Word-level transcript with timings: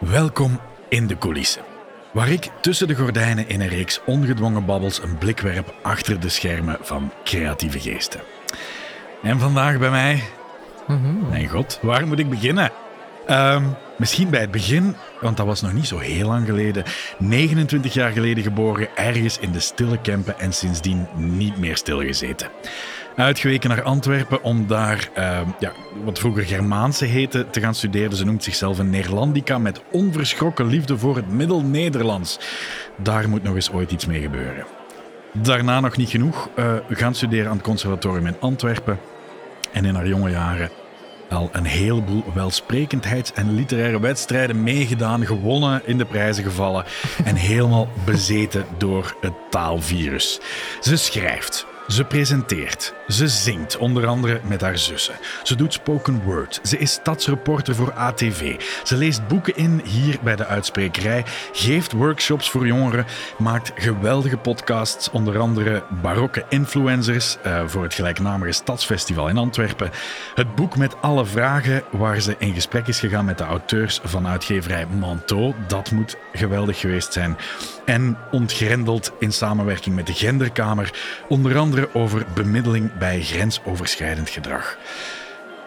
Welkom 0.00 0.60
in 0.88 1.06
de 1.06 1.18
coulissen. 1.18 1.62
Waar 2.12 2.28
ik 2.28 2.50
tussen 2.60 2.88
de 2.88 2.94
gordijnen 2.94 3.48
in 3.48 3.60
een 3.60 3.68
reeks 3.68 4.00
ongedwongen 4.06 4.64
babbels 4.64 5.02
een 5.02 5.18
blik 5.18 5.40
werp 5.40 5.74
achter 5.82 6.20
de 6.20 6.28
schermen 6.28 6.76
van 6.80 7.12
creatieve 7.24 7.80
geesten. 7.80 8.20
En 9.22 9.38
vandaag 9.38 9.78
bij 9.78 9.90
mij. 9.90 10.22
Mijn 11.28 11.48
god, 11.48 11.78
waar 11.82 12.06
moet 12.06 12.18
ik 12.18 12.30
beginnen? 12.30 12.70
Ehm, 13.26 13.64
misschien 13.96 14.30
bij 14.30 14.40
het 14.40 14.50
begin, 14.50 14.96
want 15.20 15.36
dat 15.36 15.46
was 15.46 15.60
nog 15.60 15.72
niet 15.72 15.86
zo 15.86 15.98
heel 15.98 16.26
lang 16.26 16.46
geleden. 16.46 16.84
29 17.18 17.94
jaar 17.94 18.12
geleden 18.12 18.42
geboren, 18.42 18.96
ergens 18.96 19.38
in 19.38 19.52
de 19.52 19.60
stille 19.60 19.98
Kempen 19.98 20.38
en 20.38 20.52
sindsdien 20.52 21.06
niet 21.16 21.58
meer 21.58 21.76
stilgezeten. 21.76 22.48
Uitgeweken 23.16 23.68
naar 23.68 23.82
Antwerpen 23.82 24.42
om 24.42 24.66
daar, 24.66 25.08
ehm, 25.14 25.46
ja, 25.58 25.72
wat 26.04 26.18
vroeger 26.18 26.44
Germaanse 26.44 27.04
heette, 27.04 27.50
te 27.50 27.60
gaan 27.60 27.74
studeren. 27.74 28.16
Ze 28.16 28.24
noemt 28.24 28.44
zichzelf 28.44 28.78
een 28.78 28.90
Neerlandica 28.90 29.58
met 29.58 29.82
onverschrokken 29.90 30.66
liefde 30.66 30.98
voor 30.98 31.16
het 31.16 31.32
Middel-Nederlands. 31.32 32.38
Daar 32.96 33.28
moet 33.28 33.42
nog 33.42 33.54
eens 33.54 33.72
ooit 33.72 33.92
iets 33.92 34.06
mee 34.06 34.20
gebeuren. 34.20 34.64
Daarna 35.32 35.80
nog 35.80 35.96
niet 35.96 36.10
genoeg. 36.10 36.48
eh, 36.54 36.74
gaan 36.88 37.14
studeren 37.14 37.46
aan 37.50 37.56
het 37.56 37.66
conservatorium 37.66 38.26
in 38.26 38.40
Antwerpen. 38.40 38.98
En 39.72 39.84
in 39.84 39.94
haar 39.94 40.06
jonge 40.06 40.30
jaren 40.30 40.70
al 41.28 41.48
een 41.52 41.64
heleboel 41.64 42.24
welsprekendheids- 42.34 43.32
en 43.32 43.54
literaire 43.54 44.00
wedstrijden 44.00 44.62
meegedaan, 44.62 45.26
gewonnen, 45.26 45.82
in 45.84 45.98
de 45.98 46.04
prijzen 46.04 46.44
gevallen 46.44 46.84
en 47.24 47.34
helemaal 47.34 47.88
bezeten 48.04 48.64
door 48.78 49.16
het 49.20 49.32
taalvirus. 49.50 50.40
Ze 50.80 50.96
schrijft. 50.96 51.66
Ze 51.90 52.04
presenteert. 52.04 52.94
Ze 53.08 53.28
zingt, 53.28 53.76
onder 53.76 54.06
andere 54.06 54.40
met 54.44 54.60
haar 54.60 54.78
zussen. 54.78 55.14
Ze 55.42 55.54
doet 55.54 55.72
spoken 55.72 56.22
word. 56.22 56.60
Ze 56.62 56.78
is 56.78 56.92
stadsreporter 56.92 57.74
voor 57.74 57.92
ATV. 57.92 58.60
Ze 58.84 58.96
leest 58.96 59.28
boeken 59.28 59.56
in 59.56 59.80
hier 59.84 60.18
bij 60.22 60.36
de 60.36 60.46
uitsprekerij, 60.46 61.24
geeft 61.52 61.92
workshops 61.92 62.50
voor 62.50 62.66
jongeren, 62.66 63.06
maakt 63.38 63.72
geweldige 63.74 64.36
podcasts, 64.36 65.10
onder 65.10 65.38
andere 65.38 65.82
Barokke 66.02 66.44
Influencers 66.48 67.36
eh, 67.42 67.62
voor 67.66 67.82
het 67.82 67.94
gelijknamige 67.94 68.52
Stadsfestival 68.52 69.28
in 69.28 69.36
Antwerpen. 69.36 69.90
Het 70.34 70.54
boek 70.54 70.76
met 70.76 71.00
alle 71.00 71.26
vragen, 71.26 71.82
waar 71.90 72.20
ze 72.20 72.34
in 72.38 72.54
gesprek 72.54 72.86
is 72.86 73.00
gegaan 73.00 73.24
met 73.24 73.38
de 73.38 73.44
auteurs 73.44 74.00
van 74.04 74.26
uitgeverij 74.26 74.86
Manteau. 74.86 75.54
Dat 75.66 75.90
moet 75.90 76.16
geweldig 76.32 76.80
geweest 76.80 77.12
zijn. 77.12 77.36
En 77.90 78.16
ontgrendeld 78.30 79.12
in 79.18 79.32
samenwerking 79.32 79.94
met 79.94 80.06
de 80.06 80.12
Genderkamer, 80.12 80.92
onder 81.28 81.58
andere 81.58 81.94
over 81.94 82.24
bemiddeling 82.34 82.98
bij 82.98 83.22
grensoverschrijdend 83.22 84.30
gedrag. 84.30 84.78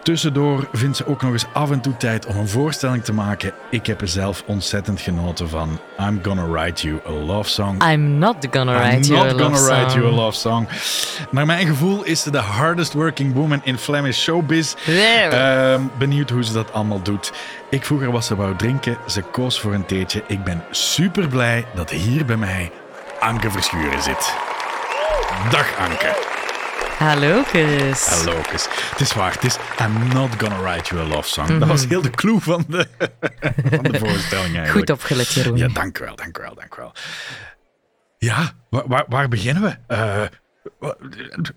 Tussendoor 0.04 0.68
vindt 0.72 0.96
ze 0.96 1.06
ook 1.06 1.22
nog 1.22 1.32
eens 1.32 1.46
af 1.52 1.70
en 1.70 1.80
toe 1.80 1.96
tijd 1.96 2.26
om 2.26 2.36
een 2.36 2.48
voorstelling 2.48 3.04
te 3.04 3.12
maken. 3.12 3.52
Ik 3.70 3.86
heb 3.86 4.00
er 4.00 4.08
zelf 4.08 4.42
ontzettend 4.46 5.00
genoten 5.00 5.48
van 5.48 5.78
I'm 6.00 6.20
Gonna 6.22 6.46
Write 6.48 6.86
You 6.86 7.00
a 7.06 7.24
Love 7.24 7.50
Song. 7.50 7.82
I'm 7.82 8.18
not 8.18 8.46
gonna 8.50 8.78
write 8.78 8.96
I'm 8.96 9.02
you 9.02 9.24
not 9.24 9.26
a 9.26 9.44
gonna 9.44 9.58
love 9.58 9.70
write 9.70 9.90
song. 9.90 10.02
you 10.02 10.12
a 10.12 10.16
love 10.16 10.38
song. 10.38 10.68
Naar 11.30 11.46
mijn 11.46 11.66
gevoel 11.66 12.02
is 12.02 12.22
ze 12.22 12.30
de 12.30 12.38
hardest 12.38 12.92
working 12.92 13.34
woman 13.34 13.60
in 13.64 13.78
Flemish 13.78 14.18
showbiz. 14.18 14.74
Ehm, 14.86 15.80
benieuwd 15.98 16.30
hoe 16.30 16.44
ze 16.44 16.52
dat 16.52 16.72
allemaal 16.72 17.02
doet. 17.02 17.32
Ik 17.70 17.84
vroeg 17.84 18.00
haar 18.00 18.12
wat 18.12 18.24
ze 18.24 18.36
wou 18.36 18.56
drinken. 18.56 18.96
Ze 19.06 19.22
koos 19.22 19.60
voor 19.60 19.74
een 19.74 19.86
theetje. 19.86 20.22
Ik 20.26 20.44
ben 20.44 20.64
super 20.70 21.28
blij 21.28 21.64
dat 21.74 21.90
hier 21.90 22.24
bij 22.24 22.36
mij 22.36 22.70
Anke 23.20 23.50
Verschuren 23.50 24.02
zit. 24.02 24.34
Dag 25.50 25.78
Anke. 25.78 26.33
Hallo, 27.04 27.42
Kus. 27.52 28.06
Hallo, 28.06 28.40
Kus. 28.50 28.68
Het 28.90 29.00
is 29.00 29.12
waar, 29.14 29.32
het 29.32 29.44
is 29.44 29.56
I'm 29.80 30.08
not 30.08 30.30
gonna 30.42 30.60
write 30.62 30.94
you 30.94 31.06
a 31.06 31.14
love 31.14 31.28
song. 31.28 31.48
Mhm. 31.48 31.58
Dat 31.58 31.68
was 31.68 31.86
heel 31.86 32.02
de 32.02 32.10
clue 32.10 32.40
van 32.40 32.64
de, 32.68 32.86
van 33.74 33.82
de 33.82 33.98
voorstelling 33.98 34.56
eigenlijk. 34.56 34.70
Goed 34.70 34.90
opgelet, 34.90 35.32
Jeroen. 35.32 35.56
Ja, 35.56 35.68
dank 35.68 35.98
u 35.98 36.04
wel, 36.04 36.16
dank 36.16 36.38
u 36.38 36.42
wel, 36.42 36.54
dank 36.54 36.74
u 36.74 36.80
wel. 36.80 36.92
Ja, 38.18 38.52
waar, 38.70 38.82
waar, 38.86 39.04
waar 39.08 39.28
beginnen 39.28 39.62
we? 39.62 40.28
Wa- 40.78 40.96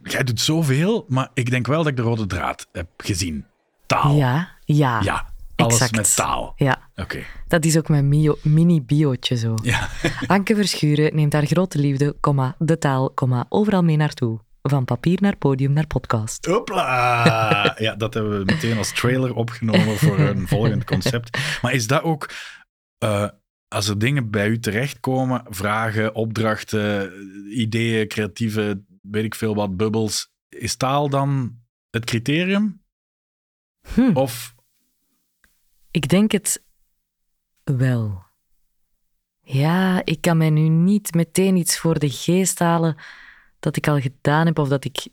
jij 0.04 0.24
doet 0.24 0.40
zoveel, 0.42 1.06
maar 1.08 1.30
ik 1.34 1.50
denk 1.50 1.68
wel 1.68 1.78
dat 1.78 1.88
ik 1.88 1.96
de 1.96 2.02
rode 2.02 2.26
draad 2.26 2.68
heb 2.72 2.88
gezien. 2.98 3.46
Taal. 3.86 4.16
ja, 4.16 4.50
ja. 4.66 5.00
Ja, 5.02 5.26
alles 5.56 5.74
exact. 5.74 5.96
met 5.96 6.16
taal. 6.16 6.54
Ja, 6.56 6.90
Oké. 6.96 7.24
dat 7.48 7.66
is 7.66 7.78
ook 7.78 7.90
mijn 7.90 8.08
mini-biootje 8.44 9.38
zo. 9.38 9.54
Ja. 9.64 9.88
Anke 10.28 10.56
Verschuren 10.56 11.16
neemt 11.16 11.34
haar 11.34 11.46
grote 11.46 11.80
liefde, 11.80 12.16
comma, 12.22 12.56
de 12.60 12.78
taal, 12.78 13.14
comma, 13.14 13.46
overal 13.50 13.84
mee 13.84 13.98
naartoe. 13.98 14.40
Van 14.70 14.86
papier 14.86 15.18
naar 15.22 15.38
podium 15.38 15.74
naar 15.74 15.88
podcast. 15.88 16.46
Hopla! 16.46 17.76
Ja, 17.78 17.96
dat 17.96 18.14
hebben 18.14 18.38
we 18.40 18.46
meteen 18.46 18.78
als 18.78 18.94
trailer 18.94 19.36
opgenomen 19.36 19.98
voor 19.98 20.20
een 20.20 20.48
volgend 20.58 20.84
concept. 20.84 21.38
Maar 21.62 21.74
is 21.74 21.88
dat 21.88 22.02
ook, 22.04 22.30
eh, 22.98 23.30
als 23.68 23.88
er 23.88 24.00
dingen 24.00 24.30
bij 24.32 24.48
u 24.48 24.60
terechtkomen, 24.60 25.44
vragen, 25.50 26.16
opdrachten, 26.16 27.12
ideeën, 27.60 28.08
creatieve, 28.08 28.84
weet 29.02 29.24
ik 29.24 29.36
veel 29.36 29.56
wat, 29.56 29.78
bubbels, 29.78 30.32
is 30.50 30.76
taal 30.76 31.10
dan 31.10 31.60
het 31.90 32.06
criterium? 32.06 32.82
Hm, 33.94 34.12
Of, 34.14 34.56
ik 35.92 36.10
denk 36.10 36.32
het 36.32 36.64
wel. 37.64 38.26
Ja, 39.42 40.02
ik 40.06 40.22
kan 40.22 40.38
mij 40.38 40.50
nu 40.50 40.68
niet 40.68 41.14
meteen 41.14 41.56
iets 41.56 41.78
voor 41.80 42.00
de 42.00 42.10
geest 42.10 42.60
halen 42.60 42.96
dat 43.68 43.78
ik 43.78 43.88
al 43.88 44.00
gedaan 44.02 44.46
heb 44.46 44.60
of 44.60 44.68
dat 44.68 44.86
ik 44.86 45.08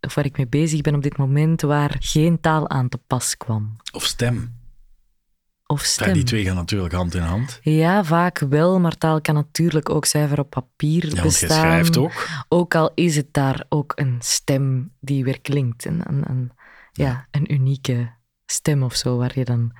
of 0.00 0.14
waar 0.14 0.24
ik 0.24 0.36
mee 0.36 0.46
bezig 0.48 0.80
ben 0.80 0.94
op 0.94 1.02
dit 1.02 1.16
moment 1.16 1.60
waar 1.62 1.96
geen 1.98 2.40
taal 2.40 2.68
aan 2.70 2.88
te 2.88 2.98
pas 3.06 3.36
kwam. 3.36 3.76
of 3.92 4.04
stem? 4.04 4.54
Of 5.66 5.80
Ja, 5.80 5.86
stem. 5.86 6.12
die 6.12 6.22
twee 6.22 6.44
gaan 6.44 6.54
natuurlijk 6.54 6.94
hand 6.94 7.14
in 7.14 7.22
hand. 7.22 7.58
Ja, 7.62 8.04
vaak 8.04 8.38
wel, 8.38 8.80
maar 8.80 8.96
taal 8.98 9.20
kan 9.20 9.34
natuurlijk 9.34 9.90
ook 9.90 10.04
zuiver 10.06 10.38
op 10.38 10.50
papier 10.50 11.06
Ja, 11.08 11.14
je 11.16 11.22
bestaan. 11.22 11.48
schrijft 11.50 11.96
ook. 11.96 12.28
Ook 12.48 12.74
al 12.74 12.90
is 12.94 13.16
het 13.16 13.32
daar 13.32 13.64
ook 13.68 13.92
een 13.96 14.16
stem 14.20 14.92
die 15.00 15.24
weer 15.24 15.40
klinkt. 15.40 15.84
Een, 15.84 16.00
een, 16.08 16.22
een, 16.30 16.50
ja, 16.92 17.26
een 17.30 17.52
unieke 17.52 18.12
stem 18.46 18.82
of 18.82 18.94
zo, 18.94 19.16
waar 19.16 19.38
je 19.38 19.44
dan... 19.44 19.76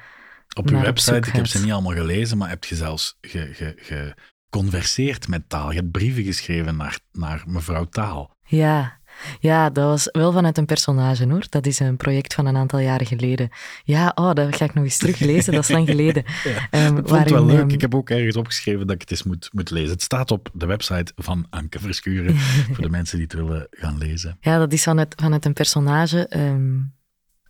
Op 0.56 0.64
op 0.64 0.70
website, 0.70 1.16
ik 1.16 1.24
heb 1.34 1.46
ze 1.46 1.62
niet 1.62 1.72
allemaal 1.72 1.92
gelezen, 1.94 2.38
maar 2.38 2.48
heb 2.48 2.64
je 2.64 2.74
zelfs 2.74 3.16
ge- 3.20 3.50
ge- 3.52 4.14
geconverseerd 4.56 5.28
met 5.28 5.48
taal. 5.48 5.70
Je 5.70 5.76
hebt 5.78 5.90
brieven 5.90 6.22
geschreven 6.24 6.76
naar, 6.76 6.98
naar 7.12 7.42
mevrouw 7.46 7.84
Taal. 7.84 8.34
Ja, 8.44 8.98
ja, 9.40 9.70
dat 9.70 9.84
was 9.84 10.08
wel 10.12 10.32
vanuit 10.32 10.58
een 10.58 10.66
personage, 10.66 11.28
hoor. 11.28 11.44
Dat 11.48 11.66
is 11.66 11.78
een 11.78 11.96
project 11.96 12.34
van 12.34 12.46
een 12.46 12.56
aantal 12.56 12.78
jaren 12.78 13.06
geleden. 13.06 13.48
Ja, 13.84 14.12
oh, 14.14 14.32
dat 14.32 14.56
ga 14.56 14.64
ik 14.64 14.74
nog 14.74 14.84
eens 14.84 14.96
teruglezen, 14.96 15.52
dat 15.52 15.62
is 15.62 15.68
lang 15.70 15.88
geleden. 15.88 16.24
Ehm, 16.70 16.96
Ik 16.96 17.08
vond 17.08 17.20
het 17.20 17.30
wel 17.30 17.46
leuk. 17.46 17.58
ehm, 17.58 17.68
Ik 17.68 17.80
heb 17.80 17.94
ook 17.94 18.10
ergens 18.10 18.36
opgeschreven 18.36 18.86
dat 18.86 18.94
ik 18.94 19.00
het 19.00 19.10
eens 19.10 19.22
moet, 19.22 19.48
moet 19.52 19.70
lezen. 19.70 19.90
Het 19.90 20.02
staat 20.02 20.30
op 20.30 20.48
de 20.52 20.66
website 20.66 21.12
van 21.16 21.46
Anke 21.50 21.78
Verschuren, 21.78 22.36
voor 22.72 22.82
de 22.82 22.90
mensen 22.90 23.16
die 23.18 23.26
het 23.30 23.36
willen 23.36 23.66
gaan 23.70 23.98
lezen. 23.98 24.36
Ja, 24.40 24.58
dat 24.58 24.72
is 24.72 24.82
vanuit, 24.82 25.14
vanuit 25.20 25.44
een 25.44 25.52
personage, 25.52 26.26
ehm 26.26 26.74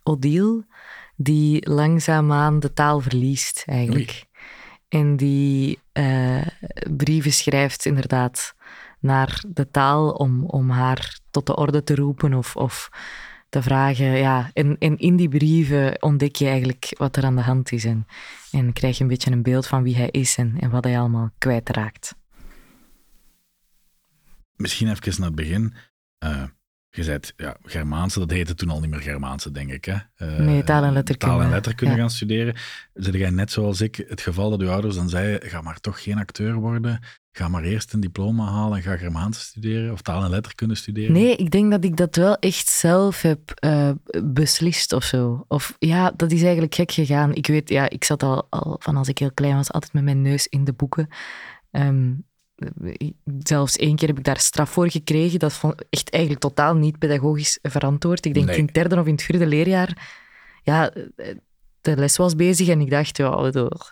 Odile, 0.03 0.65
die 1.15 1.69
langzaamaan 1.69 2.59
de 2.59 2.73
taal 2.73 2.99
verliest, 2.99 3.63
eigenlijk. 3.65 4.25
En 4.87 5.15
die 5.15 5.79
eh, 5.91 6.47
brieven 6.97 7.33
schrijft, 7.33 7.85
inderdaad, 7.85 8.55
naar 8.99 9.43
de 9.47 9.71
taal 9.71 10.11
om, 10.11 10.45
om 10.45 10.69
haar 10.69 11.19
tot 11.31 11.45
de 11.45 11.55
orde 11.55 11.83
te 11.83 11.95
roepen 11.95 12.33
of, 12.33 12.55
of 12.55 12.89
te 13.49 13.61
vragen. 13.61 14.17
Ja, 14.17 14.49
en, 14.53 14.77
en 14.77 14.97
in 14.97 15.15
die 15.15 15.29
brieven 15.29 16.01
ontdek 16.01 16.35
je 16.35 16.47
eigenlijk 16.47 16.93
wat 16.97 17.15
er 17.15 17.23
aan 17.23 17.35
de 17.35 17.41
hand 17.41 17.71
is. 17.71 17.85
En, 17.85 18.07
en 18.51 18.73
krijg 18.73 18.97
je 18.97 19.03
een 19.03 19.09
beetje 19.09 19.31
een 19.31 19.43
beeld 19.43 19.67
van 19.67 19.83
wie 19.83 19.95
hij 19.95 20.09
is 20.09 20.37
en, 20.37 20.57
en 20.59 20.69
wat 20.69 20.83
hij 20.83 20.99
allemaal 20.99 21.31
kwijtraakt. 21.37 22.15
Misschien 24.55 24.89
even 24.89 25.13
naar 25.17 25.27
het 25.27 25.35
begin. 25.35 25.73
Eh, 26.17 26.43
je 26.97 27.03
zei, 27.03 27.19
ja, 27.37 27.57
Germaanse, 27.63 28.19
dat 28.19 28.31
heette 28.31 28.55
toen 28.55 28.69
al 28.69 28.79
niet 28.79 28.89
meer 28.89 29.01
Germaanse, 29.01 29.51
denk 29.51 29.71
ik. 29.71 29.85
Hè? 29.85 29.95
Eh, 30.15 30.37
Nee, 30.37 30.63
taal 30.63 30.83
en 30.83 30.93
letterkunde. 30.93 31.35
Taal 31.35 31.43
en 31.45 31.49
letterkunde 31.51 31.93
Ja. 31.93 31.99
gaan 31.99 32.09
studeren. 32.09 32.55
Zeg 32.93 33.13
jij 33.13 33.29
net 33.29 33.51
zoals 33.51 33.81
ik 33.81 34.05
het 34.07 34.21
geval 34.21 34.49
dat 34.49 34.61
uw 34.61 34.69
ouders 34.69 34.95
dan 34.95 35.09
zeiden, 35.09 35.49
ga 35.49 35.61
maar 35.61 35.79
toch 35.79 36.03
geen 36.03 36.17
acteur 36.17 36.53
worden, 36.53 36.99
ga 37.31 37.47
maar 37.47 37.63
eerst 37.63 37.93
een 37.93 37.99
diploma 37.99 38.45
halen 38.45 38.77
en 38.77 38.83
ga 38.83 38.97
Germaanse 38.97 39.39
studeren 39.41 39.91
of 39.91 40.01
taal 40.01 40.23
en 40.23 40.29
letterkunde 40.29 40.75
studeren? 40.75 41.11
Nee, 41.13 41.35
ik 41.35 41.51
denk 41.51 41.71
dat 41.71 41.83
ik 41.83 41.97
dat 41.97 42.15
wel 42.15 42.37
echt 42.39 42.67
zelf 42.67 43.21
heb 43.21 43.51
eh, 43.55 43.91
beslist 44.23 44.93
of 44.93 45.03
zo. 45.03 45.45
Of 45.47 45.75
ja, 45.79 46.11
dat 46.15 46.31
is 46.31 46.41
eigenlijk 46.41 46.75
gek 46.75 46.91
gegaan. 46.91 47.33
Ik 47.33 47.47
weet, 47.47 47.69
ja, 47.69 47.89
ik 47.89 48.03
zat 48.03 48.23
al, 48.23 48.47
al 48.49 48.75
van 48.79 48.95
als 48.95 49.07
ik 49.07 49.17
heel 49.17 49.31
klein 49.33 49.55
was 49.55 49.71
altijd 49.71 49.93
met 49.93 50.03
mijn 50.03 50.21
neus 50.21 50.47
in 50.47 50.63
de 50.63 50.73
boeken. 50.73 51.07
Ehm, 51.71 52.13
zelfs 53.39 53.75
één 53.75 53.95
keer 53.95 54.07
heb 54.07 54.17
ik 54.17 54.23
daar 54.23 54.39
straf 54.39 54.69
voor 54.69 54.89
gekregen. 54.91 55.39
Dat 55.39 55.53
vond 55.53 55.73
ik 55.73 55.87
echt 55.89 56.09
eigenlijk 56.09 56.43
totaal 56.43 56.75
niet 56.75 56.97
pedagogisch 56.99 57.59
verantwoord. 57.61 58.25
Ik 58.25 58.33
denk 58.33 58.45
Nee. 58.45 58.57
in 58.57 58.65
het 58.65 58.73
derde 58.73 58.99
of 58.99 59.05
in 59.05 59.11
het 59.11 59.23
vierde 59.23 59.47
leerjaar. 59.47 60.11
Ja, 60.63 60.91
de 61.81 61.95
les 61.95 62.17
was 62.17 62.35
bezig 62.35 62.67
en 62.67 62.81
ik 62.81 62.89
dacht, 62.89 63.17
ja, 63.17 63.51
dat 63.51 63.91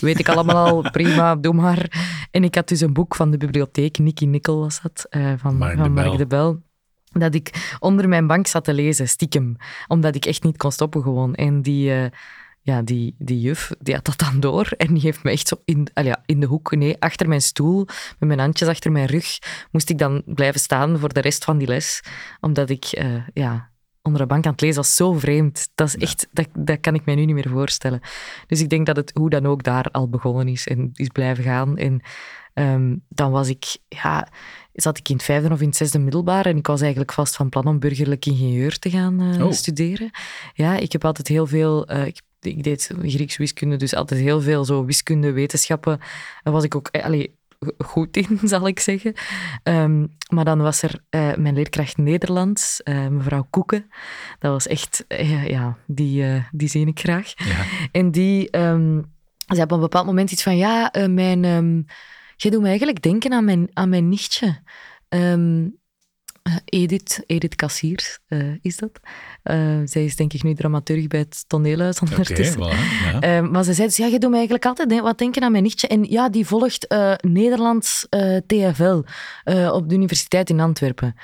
weet 0.00 0.18
ik 0.18 0.28
allemaal 0.28 0.66
al, 0.66 0.90
prima, 0.90 1.36
doe 1.36 1.52
maar. 1.54 2.06
En 2.30 2.44
ik 2.44 2.54
had 2.54 2.68
dus 2.68 2.80
een 2.80 2.92
boek 2.92 3.14
van 3.14 3.30
de 3.30 3.36
bibliotheek, 3.36 3.98
Nicky 3.98 4.24
Nickel 4.24 4.58
was 4.58 4.80
dat, 4.82 5.06
eh, 5.10 5.32
van, 5.36 5.56
Mark 5.56 5.76
de 5.76 5.82
van 5.82 5.92
Mark 5.92 6.06
Bel. 6.06 6.16
de 6.16 6.26
Bel. 6.26 6.62
Dat 7.12 7.34
ik 7.34 7.76
onder 7.78 8.08
mijn 8.08 8.26
bank 8.26 8.46
zat 8.46 8.64
te 8.64 8.74
lezen, 8.74 9.08
stiekem. 9.08 9.56
Omdat 9.86 10.14
ik 10.14 10.24
echt 10.26 10.42
niet 10.42 10.56
kon 10.56 10.72
stoppen 10.72 11.02
gewoon. 11.02 11.34
En 11.34 11.62
die, 11.62 11.92
eh, 11.94 12.10
ja, 12.68 12.82
die, 12.82 13.14
die 13.18 13.40
juf, 13.40 13.70
die 13.78 13.94
had 13.94 14.04
dat 14.04 14.18
dan 14.18 14.40
door 14.40 14.68
en 14.76 14.94
die 14.94 15.02
heeft 15.02 15.22
me 15.22 15.30
echt 15.30 15.48
zo 15.48 15.56
in, 15.64 15.88
ja, 15.94 16.22
in 16.26 16.40
de 16.40 16.46
hoek, 16.46 16.76
nee, 16.76 16.96
achter 16.98 17.28
mijn 17.28 17.42
stoel, 17.42 17.86
met 18.18 18.28
mijn 18.28 18.38
handjes 18.38 18.68
achter 18.68 18.92
mijn 18.92 19.06
rug, 19.06 19.38
moest 19.70 19.90
ik 19.90 19.98
dan 19.98 20.22
blijven 20.26 20.60
staan 20.60 20.98
voor 20.98 21.12
de 21.12 21.20
rest 21.20 21.44
van 21.44 21.58
die 21.58 21.68
les, 21.68 22.02
omdat 22.40 22.70
ik 22.70 22.98
uh, 22.98 23.22
ja, 23.34 23.70
onder 24.02 24.20
de 24.20 24.26
bank 24.26 24.44
aan 24.44 24.52
het 24.52 24.60
lezen 24.60 24.76
was 24.76 24.94
zo 24.94 25.12
vreemd. 25.12 25.68
Dat, 25.74 25.86
is 25.86 25.96
echt, 25.96 26.28
dat, 26.32 26.48
dat 26.54 26.80
kan 26.80 26.94
ik 26.94 27.04
mij 27.04 27.14
nu 27.14 27.24
niet 27.24 27.34
meer 27.34 27.48
voorstellen. 27.48 28.00
Dus 28.46 28.60
ik 28.60 28.68
denk 28.68 28.86
dat 28.86 28.96
het 28.96 29.10
hoe 29.14 29.30
dan 29.30 29.46
ook 29.46 29.62
daar 29.62 29.84
al 29.84 30.08
begonnen 30.08 30.48
is 30.48 30.66
en 30.66 30.90
is 30.94 31.08
blijven 31.08 31.44
gaan. 31.44 31.76
En 31.76 32.00
um, 32.54 33.04
dan 33.08 33.30
was 33.30 33.48
ik, 33.48 33.76
ja, 33.88 34.28
zat 34.72 34.98
ik 34.98 35.08
in 35.08 35.16
het 35.16 35.24
vijfde 35.24 35.50
of 35.50 35.60
in 35.60 35.68
het 35.68 35.76
zesde 35.76 35.98
middelbaar 35.98 36.46
en 36.46 36.56
ik 36.56 36.66
was 36.66 36.80
eigenlijk 36.80 37.12
vast 37.12 37.36
van 37.36 37.48
plan 37.48 37.66
om 37.66 37.78
burgerlijk 37.78 38.26
ingenieur 38.26 38.78
te 38.78 38.90
gaan 38.90 39.22
uh, 39.22 39.44
oh. 39.44 39.52
studeren. 39.52 40.10
Ja, 40.54 40.76
ik 40.76 40.92
heb 40.92 41.04
altijd 41.04 41.28
heel 41.28 41.46
veel... 41.46 41.92
Uh, 41.92 42.06
ik, 42.06 42.20
ik, 42.40 42.62
deed 42.62 42.90
Grieks 43.02 43.36
wiskunde, 43.36 43.76
dus 43.76 43.94
altijd 43.94 44.20
heel 44.20 44.40
veel 44.40 44.64
zo 44.64 44.84
wiskunde, 44.84 45.32
wetenschappen. 45.32 45.98
Daar 46.42 46.52
was 46.52 46.64
ik 46.64 46.74
ook... 46.74 46.88
Allee, 46.90 47.36
goed 47.78 48.16
in, 48.16 48.38
zal 48.48 48.66
ik 48.66 48.80
zeggen. 48.80 49.14
Um, 49.62 50.16
maar 50.32 50.44
dan 50.44 50.58
was 50.60 50.82
er 50.82 51.00
uh, 51.10 51.34
mijn 51.34 51.54
leerkracht 51.54 51.96
Nederlands, 51.96 52.80
uh, 52.84 53.06
mevrouw 53.06 53.46
Koeken. 53.50 53.90
Dat 54.38 54.52
was 54.52 54.66
echt, 54.66 55.04
uh, 55.08 55.48
ja, 55.48 55.76
die, 55.86 56.44
die 56.50 56.68
zie 56.68 56.86
ik 56.86 56.98
graag. 56.98 57.32
Ja. 57.36 57.64
En 57.92 58.10
die, 58.10 58.58
um, 58.58 59.12
ze 59.54 59.62
op 59.62 59.70
een 59.70 59.80
bepaald 59.80 60.06
moment 60.06 60.30
iets 60.30 60.42
van, 60.42 60.56
ja, 60.56 60.92
mijn, 61.08 61.44
um, 61.44 61.86
jij 62.36 62.50
doet 62.50 62.60
me 62.60 62.68
eigenlijk 62.68 63.02
denken 63.02 63.32
aan 63.32 63.44
mijn, 63.44 63.68
aan 63.72 63.88
mijn 63.88 64.08
nichtje. 64.08 64.62
Eh, 65.08 65.32
Edith, 66.64 67.22
Edith 67.26 67.54
Kassiers 67.54 68.18
uh, 68.28 68.54
is 68.62 68.76
dat. 68.76 69.00
Uh, 69.44 69.80
zij 69.84 70.04
is 70.04 70.16
denk 70.16 70.32
ik 70.32 70.42
nu 70.42 70.54
dramaturg 70.54 71.06
bij 71.06 71.18
het 71.18 71.44
toneelhuis 71.46 72.00
ondertussen. 72.00 72.62
Okay, 72.62 72.76
voilà, 72.76 73.20
ja. 73.20 73.42
uh, 73.42 73.50
maar 73.50 73.64
ze 73.64 73.72
zei 73.72 73.86
dus, 73.86 73.96
ja, 73.96 74.06
je 74.06 74.18
doet 74.18 74.30
me 74.30 74.36
eigenlijk 74.36 74.66
altijd 74.66 75.00
wat 75.00 75.18
denken 75.18 75.42
aan 75.42 75.52
mijn 75.52 75.62
nichtje. 75.62 75.88
En 75.88 76.04
ja, 76.04 76.28
die 76.28 76.46
volgt 76.46 76.94
Nederlands 77.20 78.06
TFL 78.46 79.02
op 79.70 79.88
de 79.88 79.94
universiteit 79.94 80.50
in 80.50 80.60
Antwerpen. 80.60 81.14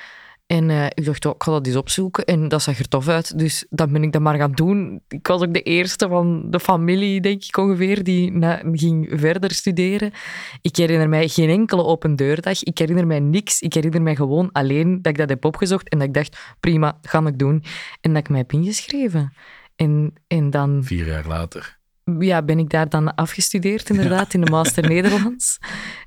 En 0.47 0.69
uh, 0.69 0.87
ik 0.87 1.05
dacht, 1.05 1.27
oh, 1.27 1.35
ik 1.35 1.43
ga 1.43 1.51
dat 1.51 1.67
eens 1.67 1.77
opzoeken. 1.77 2.25
En 2.25 2.49
dat 2.49 2.63
zag 2.63 2.79
er 2.79 2.89
tof 2.89 3.09
uit. 3.09 3.39
Dus 3.39 3.67
dan 3.71 3.93
ben 3.93 4.03
ik 4.03 4.13
dat 4.13 4.23
maar 4.23 4.37
gaan 4.37 4.53
doen. 4.53 5.03
Ik 5.09 5.27
was 5.27 5.43
ook 5.43 5.55
de 5.55 5.63
eerste 5.63 6.09
van 6.09 6.51
de 6.51 6.61
familie, 6.61 7.21
denk 7.21 7.45
ik 7.45 7.57
ongeveer, 7.57 8.05
die 8.05 8.33
ging 8.73 9.13
verder 9.15 9.51
studeren. 9.51 10.13
Ik 10.61 10.77
herinner 10.77 11.09
mij 11.09 11.29
geen 11.29 11.49
enkele 11.49 11.85
open 11.85 12.17
deurdag. 12.17 12.63
Ik 12.63 12.79
herinner 12.79 13.07
mij 13.07 13.21
niks. 13.21 13.61
Ik 13.61 13.75
herinner 13.75 14.03
mij 14.03 14.17
gewoon 14.17 14.53
alleen 14.53 15.03
dat 15.03 15.13
ik 15.13 15.19
dat 15.19 15.29
heb 15.29 15.45
opgezocht. 15.45 15.89
En 15.89 15.99
dat 15.99 16.09
ik 16.09 16.15
dacht, 16.15 16.39
prima, 16.61 16.99
ga 17.03 17.27
ik 17.27 17.39
doen. 17.39 17.65
En 18.01 18.13
dat 18.13 18.23
ik 18.23 18.29
mij 18.29 18.39
heb 18.39 18.53
ingeschreven. 18.53 19.33
En, 19.77 20.13
en 20.27 20.51
dan... 20.51 20.85
Vier 20.85 21.07
jaar 21.07 21.27
later 21.27 21.83
ja, 22.19 22.43
ben 22.43 22.59
ik 22.59 22.71
daar 22.71 22.89
dan 22.89 23.15
afgestudeerd, 23.15 23.91
inderdaad, 23.91 24.35
in 24.35 24.41
de 24.41 24.51
Master 24.51 24.89
Nederlands. 24.89 25.59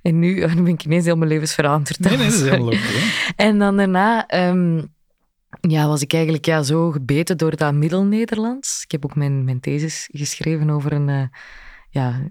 En 0.02 0.20
nu 0.20 0.44
oh, 0.44 0.54
ben 0.54 0.68
ik 0.68 0.84
ineens 0.84 1.06
heel 1.06 1.16
mijn 1.16 1.30
levens 1.30 1.54
veranderd. 1.54 2.00
Nee, 2.00 2.18
nee, 2.18 2.26
dat 2.26 2.36
is 2.36 2.50
heel 2.50 2.66
leuk. 2.70 3.14
En 3.36 3.60
dan 3.60 3.78
daarna 3.78 4.28
ehm, 4.28 4.82
ja, 5.62 5.88
was 5.88 6.02
ik 6.02 6.14
eigenlijk 6.14 6.46
ja, 6.46 6.64
zo 6.64 6.92
gebeten 6.92 7.38
door 7.38 7.56
dat 7.56 7.74
Middel-Nederlands. 7.74 8.84
Ik 8.84 8.92
heb 8.92 9.06
ook 9.06 9.16
mijn, 9.16 9.44
mijn 9.44 9.60
thesis 9.60 10.10
geschreven 10.12 10.70
over 10.70 10.92
een... 10.92 11.08
Uh, 11.08 11.22
ja, 11.98 12.30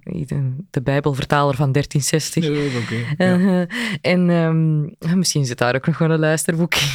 de 0.70 0.82
Bijbelvertaler 0.82 1.54
van 1.54 1.72
1360. 1.72 2.44
Ja, 2.44 2.80
okay, 2.80 3.28
ja. 3.28 3.38
uh, 3.38 3.66
en 4.00 4.28
um, 4.28 4.94
misschien 5.18 5.46
zit 5.46 5.58
daar 5.58 5.74
ook 5.74 5.86
nog 5.86 5.98
wel 5.98 6.10
een 6.10 6.18
luisterboek 6.18 6.74
in. 6.74 6.88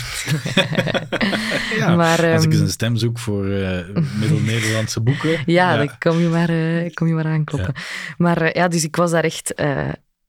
ja, 1.78 1.96
maar, 1.96 2.34
als 2.34 2.44
ik 2.44 2.52
eens 2.52 2.62
een 2.62 2.70
stem 2.70 2.96
zoek 2.96 3.20
voor 3.20 3.46
uh, 3.46 3.80
Middel-Nederlandse 4.20 5.02
boeken. 5.02 5.30
Ja, 5.46 5.78
dan 5.78 5.98
kom 5.98 6.20
je 6.20 6.28
maar, 6.28 6.50
uh, 6.50 6.90
kom 6.94 7.08
je 7.08 7.14
maar 7.14 7.26
aankloppen. 7.26 7.74
Maar 8.18 8.58
ja, 8.58 8.68
dus 8.68 8.84
ik 8.84 8.96
was 8.96 9.12
daar 9.12 9.24
echt 9.24 9.54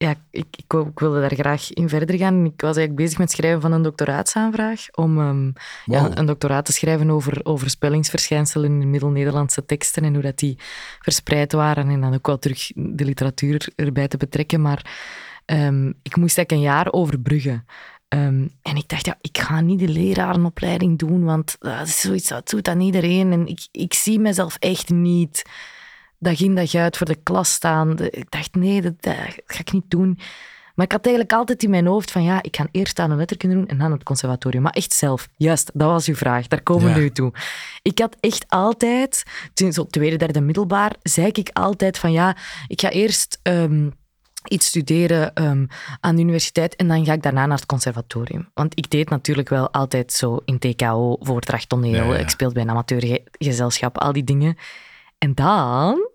ja, 0.02 0.14
ik, 0.30 0.46
ik, 0.50 0.74
ik, 0.74 0.98
wilde 0.98 1.20
daar 1.20 1.34
graag 1.34 1.72
in 1.72 1.88
verder 1.88 2.16
gaan. 2.16 2.44
Ik 2.44 2.60
was 2.60 2.76
eigenlijk 2.76 2.96
bezig 2.96 3.18
met 3.18 3.28
het 3.28 3.36
schrijven 3.36 3.60
van 3.60 3.72
een 3.72 3.82
doctoraatsaanvraag 3.82 4.86
om 4.90 5.18
um, 5.18 5.52
ja, 5.84 6.10
een 6.14 6.26
doctoraat 6.26 6.64
te 6.64 6.72
schrijven 6.72 7.10
over, 7.10 7.44
over 7.44 7.70
spellingsverschijnselen 7.70 8.80
in 8.80 8.90
Middel-Nederlandse 8.90 9.64
teksten 9.64 10.04
en 10.04 10.12
hoe 10.12 10.22
dat 10.22 10.38
die 10.38 10.58
verspreid 11.00 11.52
waren 11.52 11.88
en 11.88 12.00
dan 12.00 12.14
ook 12.14 12.26
wel 12.26 12.38
terug 12.38 12.70
de 12.74 13.04
literatuur 13.04 13.68
erbij 13.76 14.08
te 14.08 14.16
betrekken. 14.16 14.60
Maar 14.60 14.90
um, 15.46 15.88
ik 16.02 16.16
moest 16.16 16.36
eigenlijk 16.36 16.50
een 16.50 16.74
jaar 16.74 16.92
overbruggen. 16.92 17.66
Um, 18.08 18.50
en 18.62 18.76
ik 18.76 18.88
dacht, 18.88 19.06
ja, 19.06 19.18
ik 19.20 19.38
ga 19.38 19.60
niet 19.60 19.78
de 19.78 19.88
lerarenopleiding 19.88 20.98
doen, 20.98 21.24
want 21.24 21.56
dat 21.58 21.86
is 21.86 22.00
zoiets, 22.00 22.28
dat 22.28 22.50
doet 22.50 22.68
aan 22.68 22.80
iedereen. 22.80 23.32
En 23.32 23.46
ik, 23.46 23.68
ik 23.70 23.94
zie 23.94 24.18
mezelf 24.18 24.56
echt 24.58 24.90
niet 24.90 25.42
dag 26.22 26.40
in 26.40 26.54
dag 26.54 26.74
uit 26.74 26.96
voor 26.96 27.06
de 27.06 27.18
klas 27.22 27.52
staan. 27.52 27.98
Ik 27.98 28.30
dacht, 28.30 28.54
nee, 28.54 28.82
dat, 28.82 28.94
ga 29.46 29.58
ik 29.58 29.72
niet 29.72 29.90
doen. 29.90 30.18
Maar 30.74 30.86
ik 30.86 30.92
had 30.92 31.04
eigenlijk 31.04 31.34
altijd 31.34 31.62
in 31.62 31.70
mijn 31.70 31.86
hoofd 31.86 32.10
van 32.10 32.22
ja, 32.22 32.42
ik 32.42 32.56
ga 32.56 32.66
eerst 32.70 32.98
aan 32.98 33.10
een 33.10 33.16
letterkunde 33.16 33.54
doen 33.54 33.66
en 33.66 33.78
dan 33.78 33.92
het 33.92 34.02
conservatorium. 34.02 34.62
Maar 34.62 34.72
echt 34.72 34.92
zelf. 34.92 35.28
Juist, 35.36 35.70
dat 35.74 35.90
was 35.90 36.06
uw 36.06 36.14
vraag. 36.14 36.46
Daar 36.46 36.62
komen 36.62 36.94
we 36.94 37.00
nu 37.00 37.10
toe. 37.10 37.32
Ik 37.82 37.98
had 37.98 38.16
echt 38.20 38.44
altijd, 38.48 39.22
zo 39.70 39.86
tweede, 39.86 40.16
derde 40.16 40.40
middelbaar, 40.40 40.92
zei 41.02 41.26
ik 41.26 41.50
altijd 41.52 41.98
van 41.98 42.12
ja, 42.12 42.36
ik 42.66 42.80
ga 42.80 42.90
eerst 42.90 43.40
um, 43.42 43.92
iets 44.48 44.66
studeren 44.66 45.44
um, 45.44 45.66
aan 46.00 46.16
de 46.16 46.22
universiteit 46.22 46.76
en 46.76 46.88
dan 46.88 47.04
ga 47.04 47.12
ik 47.12 47.22
daarna 47.22 47.46
naar 47.46 47.56
het 47.56 47.66
conservatorium. 47.66 48.48
Want 48.54 48.78
ik 48.78 48.90
deed 48.90 49.10
natuurlijk 49.10 49.48
wel 49.48 49.70
altijd 49.70 50.12
zo 50.12 50.40
in 50.44 50.58
TKO, 50.58 51.16
voordracht, 51.20 51.68
toneel. 51.68 52.14
Ik 52.14 52.28
speelde 52.28 52.54
bij 52.54 52.62
een 52.62 52.70
amateurgezelschap, 52.70 53.98
al 53.98 54.12
die 54.12 54.24
dingen. 54.24 54.56
En 55.22 55.34
dan 55.34 56.08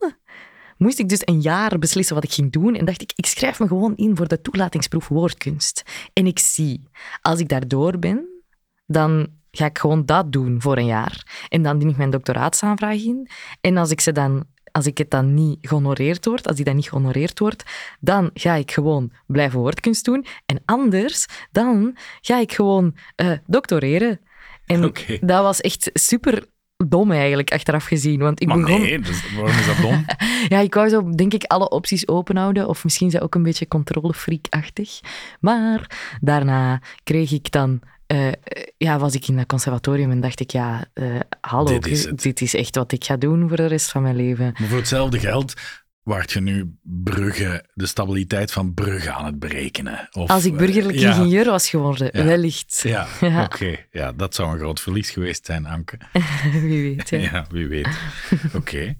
moest 0.77 0.99
ik 0.99 1.09
dus 1.09 1.21
een 1.25 1.41
jaar 1.41 1.79
beslissen 1.79 2.15
wat 2.15 2.23
ik 2.23 2.31
ging 2.31 2.51
doen. 2.51 2.75
En 2.75 2.85
dacht 2.85 3.01
ik, 3.01 3.11
ik 3.15 3.25
schrijf 3.25 3.59
me 3.59 3.67
gewoon 3.67 3.95
in 3.95 4.15
voor 4.15 4.27
de 4.27 4.41
toelatingsproef 4.41 5.07
woordkunst. 5.07 5.83
En 6.13 6.27
ik 6.27 6.39
zie, 6.39 6.83
als 7.21 7.39
ik 7.39 7.49
daardoor 7.49 7.99
ben, 7.99 8.43
dan 8.85 9.27
ga 9.51 9.65
ik 9.65 9.77
gewoon 9.77 10.05
dat 10.05 10.31
doen 10.31 10.61
voor 10.61 10.77
een 10.77 10.85
jaar. 10.85 11.45
En 11.49 11.61
dan 11.61 11.77
dien 11.77 11.89
ik 11.89 11.97
mijn 11.97 12.09
doctoraatsaanvraag 12.09 13.03
in. 13.03 13.29
En 13.61 13.77
als 13.77 13.91
ik, 13.91 14.01
ze 14.01 14.11
dan, 14.11 14.45
als 14.71 14.85
ik 14.85 14.97
het 14.97 15.11
dan 15.11 15.33
niet 15.33 15.57
gehonoreerd 15.61 16.25
word, 16.25 16.47
als 16.47 16.55
die 16.55 16.65
dan 16.65 16.75
niet 16.75 16.89
gehonoreerd 16.89 17.39
wordt, 17.39 17.63
dan 17.99 18.29
ga 18.33 18.53
ik 18.53 18.71
gewoon 18.71 19.11
blijven 19.27 19.59
woordkunst 19.59 20.05
doen. 20.05 20.25
En 20.45 20.61
anders, 20.65 21.25
dan 21.51 21.97
ga 22.21 22.37
ik 22.39 22.51
gewoon 22.51 22.95
uh, 23.15 23.31
doctoreren. 23.45 24.19
En 24.65 24.81
dat 25.21 25.43
was 25.43 25.61
echt 25.61 25.89
super 25.93 26.47
dom 26.85 27.11
eigenlijk, 27.11 27.51
achteraf 27.51 27.85
gezien. 27.85 28.19
Want 28.19 28.41
ik 28.41 28.47
maar 28.47 28.59
begon... 28.59 28.81
nee, 28.81 28.99
dus 28.99 29.33
waarom 29.33 29.57
is 29.57 29.65
dat 29.65 29.77
dom? 29.81 30.05
ja, 30.57 30.59
ik 30.59 30.73
wou 30.73 30.89
zo, 30.89 31.09
denk 31.09 31.33
ik, 31.33 31.43
alle 31.43 31.69
opties 31.69 32.07
openhouden. 32.07 32.67
Of 32.67 32.83
misschien 32.83 33.07
is 33.07 33.13
dat 33.13 33.21
ook 33.21 33.35
een 33.35 33.43
beetje 33.43 33.67
controlefreak-achtig. 33.67 34.99
Maar 35.39 35.97
daarna 36.21 36.81
kreeg 37.03 37.31
ik 37.31 37.51
dan... 37.51 37.79
Uh, 38.13 38.31
ja, 38.77 38.99
was 38.99 39.15
ik 39.15 39.27
in 39.27 39.37
het 39.37 39.47
conservatorium 39.47 40.11
en 40.11 40.19
dacht 40.19 40.39
ik, 40.39 40.51
ja, 40.51 40.85
uh, 40.93 41.19
hallo, 41.41 41.65
dit 41.65 41.87
is, 41.87 42.03
dit 42.15 42.41
is, 42.41 42.53
echt 42.53 42.75
wat 42.75 42.91
ik 42.91 43.03
ga 43.03 43.17
doen 43.17 43.47
voor 43.47 43.57
de 43.57 43.65
rest 43.65 43.91
van 43.91 44.01
mijn 44.01 44.15
leven. 44.15 44.55
Maar 44.59 44.67
voor 44.67 44.77
hetzelfde 44.77 45.19
geld 45.19 45.53
waart 46.07 46.31
je 46.31 46.41
nu 46.41 46.77
Brugge, 46.81 47.65
de 47.73 47.85
stabiliteit 47.85 48.51
van 48.51 48.73
Brugge 48.73 49.11
aan 49.11 49.25
het 49.25 49.39
berekenen? 49.39 50.07
Of, 50.11 50.29
Als 50.29 50.45
ik 50.45 50.57
burgerlijk 50.57 50.97
ja. 50.97 51.09
ingenieur 51.09 51.45
was 51.45 51.69
geworden, 51.69 52.25
wellicht. 52.25 52.79
Ja, 52.83 53.07
ja. 53.21 53.43
oké. 53.53 53.75
Ja, 53.91 54.11
dat 54.11 54.35
zou 54.35 54.51
een 54.51 54.59
groot 54.59 54.79
verlies 54.79 55.09
geweest 55.09 55.45
zijn, 55.45 55.65
Anke. 55.65 55.97
wie 56.67 56.95
weet. 56.95 57.09
Hè? 57.09 57.17
Ja, 57.17 57.45
wie 57.49 57.67
weet. 57.67 57.99
Oké. 58.53 58.95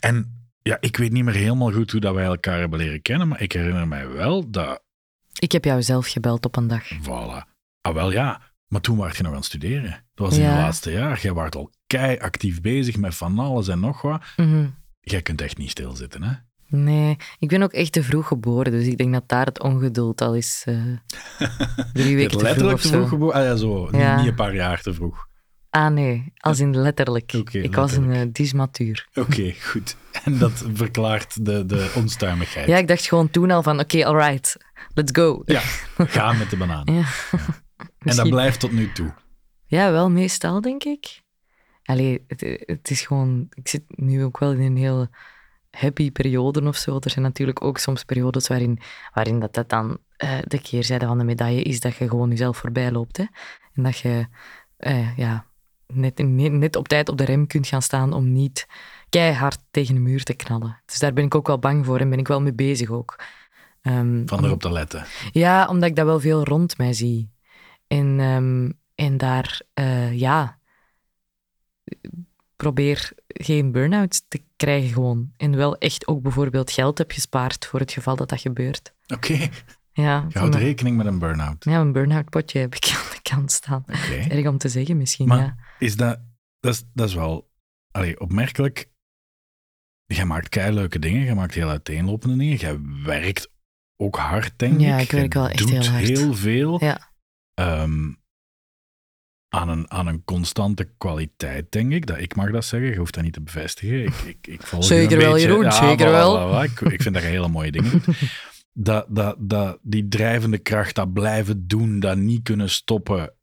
En 0.00 0.48
ja, 0.62 0.76
ik 0.80 0.96
weet 0.96 1.12
niet 1.12 1.24
meer 1.24 1.34
helemaal 1.34 1.72
goed 1.72 1.90
hoe 1.90 2.00
dat 2.00 2.14
wij 2.14 2.24
elkaar 2.24 2.58
hebben 2.58 2.78
leren 2.78 3.02
kennen, 3.02 3.28
maar 3.28 3.40
ik 3.42 3.52
herinner 3.52 3.88
mij 3.88 4.08
wel 4.08 4.50
dat... 4.50 4.82
Ik 5.38 5.52
heb 5.52 5.64
jou 5.64 5.82
zelf 5.82 6.06
gebeld 6.06 6.44
op 6.44 6.56
een 6.56 6.68
dag. 6.68 6.84
Voilà. 7.02 7.48
Ah, 7.80 7.94
wel 7.94 8.12
ja. 8.12 8.40
Maar 8.66 8.80
toen 8.80 8.96
was 8.96 9.16
je 9.16 9.22
nog 9.22 9.32
aan 9.32 9.38
het 9.38 9.46
studeren. 9.46 10.04
Dat 10.14 10.28
was 10.28 10.36
in 10.38 10.44
het 10.44 10.56
laatste 10.56 10.90
jaar. 10.90 11.20
Jij 11.20 11.32
was 11.32 11.50
al 11.50 11.70
kei 11.86 12.18
actief 12.18 12.60
bezig 12.60 12.96
met 12.96 13.14
van 13.14 13.38
alles 13.38 13.68
en 13.68 13.80
nog 13.80 14.02
wat. 14.02 14.22
Mm 14.36 14.78
Jij 15.00 15.22
kunt 15.22 15.40
echt 15.40 15.58
niet 15.58 15.70
stilzitten, 15.70 16.22
hè? 16.22 16.32
Nee, 16.70 17.16
ik 17.38 17.48
ben 17.48 17.62
ook 17.62 17.72
echt 17.72 17.92
te 17.92 18.02
vroeg 18.02 18.26
geboren, 18.26 18.72
dus 18.72 18.86
ik 18.86 18.98
denk 18.98 19.12
dat 19.12 19.28
daar 19.28 19.46
het 19.46 19.60
ongeduld 19.60 20.20
al 20.20 20.34
is. 20.34 20.64
Uh, 20.68 20.82
drie 21.92 22.16
weken 22.16 22.38
te 22.38 22.44
letterlijk 22.44 22.78
vroeg. 22.78 22.90
te 22.90 22.96
vroeg 22.96 23.08
geboren? 23.08 23.34
Ah 23.34 23.44
ja, 23.44 23.56
zo. 23.56 23.88
Ja. 23.92 24.16
Niet, 24.16 24.26
een 24.26 24.34
paar 24.34 24.54
jaar 24.54 24.82
te 24.82 24.94
vroeg. 24.94 25.28
Ah 25.70 25.92
nee, 25.92 26.32
als 26.36 26.60
in 26.60 26.76
letterlijk. 26.76 27.34
Okay, 27.36 27.62
ik 27.62 27.74
was 27.74 27.92
een 27.92 28.10
uh, 28.10 28.20
dismatuur. 28.32 29.08
Oké, 29.14 29.52
goed. 29.60 29.96
En 30.24 30.38
dat 30.38 30.64
verklaart 30.72 31.44
de, 31.44 31.66
de 31.66 31.92
onstuimigheid. 31.96 32.66
Ja, 32.66 32.76
ik 32.76 32.88
dacht 32.88 33.08
gewoon 33.08 33.30
toen 33.30 33.50
al 33.50 33.62
van, 33.62 33.80
oké, 33.80 33.96
okay, 33.96 34.02
alright, 34.02 34.56
let's 34.94 35.10
go. 35.12 35.42
Ja, 35.44 35.60
ga 35.96 36.32
met 36.32 36.50
de 36.50 36.56
banaan. 36.56 36.82
Ja. 36.84 36.92
ja. 36.94 37.06
En 37.98 38.16
dat 38.16 38.28
blijft 38.28 38.60
tot 38.60 38.72
nu 38.72 38.92
toe? 38.92 39.14
Ja, 39.66 39.90
wel 39.92 40.10
meestal, 40.10 40.60
denk 40.60 40.84
ik. 40.84 41.22
Allee, 41.82 42.24
het, 42.26 42.40
het 42.66 42.90
is 42.90 43.02
gewoon... 43.02 43.46
Ik 43.54 43.68
zit 43.68 43.82
nu 43.88 44.24
ook 44.24 44.38
wel 44.38 44.52
in 44.52 44.60
een 44.60 44.76
heel 44.76 45.08
happy 45.70 46.12
perioden 46.12 46.66
of 46.66 46.76
zo. 46.76 46.98
Er 47.00 47.10
zijn 47.10 47.24
natuurlijk 47.24 47.64
ook 47.64 47.78
soms 47.78 48.04
periodes 48.04 48.48
waarin, 48.48 48.78
waarin 49.14 49.40
dat, 49.40 49.54
dat 49.54 49.68
dan 49.68 49.98
uh, 50.24 50.38
de 50.44 50.60
keerzijde 50.60 51.06
van 51.06 51.18
de 51.18 51.24
medaille 51.24 51.62
is 51.62 51.80
dat 51.80 51.96
je 51.96 52.08
gewoon 52.08 52.30
jezelf 52.30 52.56
voorbij 52.56 52.90
loopt. 52.90 53.16
Hè? 53.16 53.24
En 53.74 53.82
dat 53.82 53.98
je 53.98 54.26
uh, 54.78 55.16
ja, 55.16 55.46
net, 55.86 56.18
net 56.18 56.76
op 56.76 56.88
tijd 56.88 57.08
op 57.08 57.18
de 57.18 57.24
rem 57.24 57.46
kunt 57.46 57.66
gaan 57.66 57.82
staan 57.82 58.12
om 58.12 58.32
niet 58.32 58.66
keihard 59.08 59.58
tegen 59.70 59.94
de 59.94 60.00
muur 60.00 60.22
te 60.22 60.34
knallen. 60.34 60.82
Dus 60.86 60.98
daar 60.98 61.12
ben 61.12 61.24
ik 61.24 61.34
ook 61.34 61.46
wel 61.46 61.58
bang 61.58 61.86
voor 61.86 61.98
en 61.98 62.10
ben 62.10 62.18
ik 62.18 62.28
wel 62.28 62.40
mee 62.40 62.54
bezig 62.54 62.90
ook. 62.90 63.20
Um, 63.82 64.22
Van 64.26 64.44
erop 64.44 64.60
te 64.60 64.72
letten. 64.72 65.04
Ja, 65.32 65.68
omdat 65.68 65.88
ik 65.88 65.96
dat 65.96 66.06
wel 66.06 66.20
veel 66.20 66.44
rond 66.44 66.78
mij 66.78 66.92
zie. 66.92 67.30
En, 67.86 68.20
um, 68.20 68.78
en 68.94 69.16
daar, 69.16 69.60
uh, 69.74 70.18
ja, 70.18 70.58
probeer 72.60 73.12
geen 73.26 73.72
burn-out 73.72 74.22
te 74.28 74.42
krijgen 74.56 74.92
gewoon. 74.92 75.32
En 75.36 75.56
wel 75.56 75.78
echt 75.78 76.06
ook 76.06 76.22
bijvoorbeeld 76.22 76.70
geld 76.70 76.98
heb 76.98 77.10
gespaard 77.10 77.66
voor 77.66 77.80
het 77.80 77.92
geval 77.92 78.16
dat 78.16 78.28
dat 78.28 78.40
gebeurt. 78.40 78.94
Oké. 79.06 79.32
Okay. 79.32 79.50
Ja, 79.92 80.26
Je 80.28 80.38
houdt 80.38 80.54
rekening 80.54 80.96
met 80.96 81.06
een 81.06 81.18
burn-out. 81.18 81.64
Ja, 81.64 81.80
een 81.80 81.92
burn-out 81.92 82.30
potje 82.30 82.58
heb 82.58 82.74
ik 82.74 82.84
aan 82.96 83.10
de 83.10 83.22
kant 83.22 83.52
staan. 83.52 83.84
Okay. 83.86 84.28
Erg 84.28 84.46
om 84.46 84.58
te 84.58 84.68
zeggen 84.68 84.96
misschien, 84.96 85.28
maar 85.28 85.38
ja. 85.38 85.56
is 85.78 85.96
dat, 85.96 86.20
dat 86.60 86.74
is, 86.74 86.84
dat 86.94 87.08
is 87.08 87.14
wel 87.14 87.50
allee, 87.90 88.20
opmerkelijk. 88.20 88.90
Jij 90.04 90.24
maakt 90.24 90.48
keileuke 90.48 90.98
dingen, 90.98 91.24
jij 91.24 91.34
maakt 91.34 91.54
heel 91.54 91.68
uiteenlopende 91.68 92.36
dingen. 92.36 92.56
Jij 92.56 92.78
werkt 93.04 93.50
ook 93.96 94.16
hard, 94.16 94.58
denk 94.58 94.80
ja, 94.80 94.96
ik. 94.96 95.02
ik 95.02 95.10
werk 95.10 95.34
wel 95.34 95.48
echt 95.48 95.68
heel 95.68 95.84
hard. 95.84 96.08
heel 96.08 96.34
veel. 96.34 96.84
Ja. 96.84 97.12
Um, 97.54 98.19
aan, 99.50 99.68
een, 99.68 99.90
aan 99.90 100.06
een 100.06 100.24
constante 100.24 100.84
kwaliteit, 100.98 101.72
denk 101.72 101.92
ik. 101.92 102.06
Dat, 102.06 102.18
ik 102.18 102.34
mag 102.34 102.50
dat 102.50 102.64
zeggen, 102.64 102.90
je 102.90 102.96
hoeft 102.96 103.14
dat 103.14 103.22
niet 103.22 103.32
te 103.32 103.40
bevestigen. 103.40 104.04
Ik, 104.04 104.14
ik, 104.14 104.46
ik 104.46 104.62
volg 104.62 104.84
Zeker 104.84 105.12
een 105.12 105.22
wel, 105.22 105.32
beetje. 105.32 105.48
Jeroen, 105.48 105.64
Ja, 105.64 105.70
zeker 105.70 106.10
wel. 106.10 106.62
Ik, 106.62 106.80
ik 106.80 107.02
vind 107.02 107.14
dat 107.14 107.22
je 107.22 107.28
hele 107.28 107.48
mooie 107.48 107.72
dingen 107.72 107.90
doet. 107.90 108.06
Dat, 108.72 109.06
dat, 109.08 109.36
dat, 109.38 109.78
die 109.82 110.08
drijvende 110.08 110.58
kracht, 110.58 110.94
dat 110.94 111.12
blijven 111.12 111.66
doen, 111.66 112.00
dat 112.00 112.16
niet 112.16 112.42
kunnen 112.42 112.70
stoppen, 112.70 113.34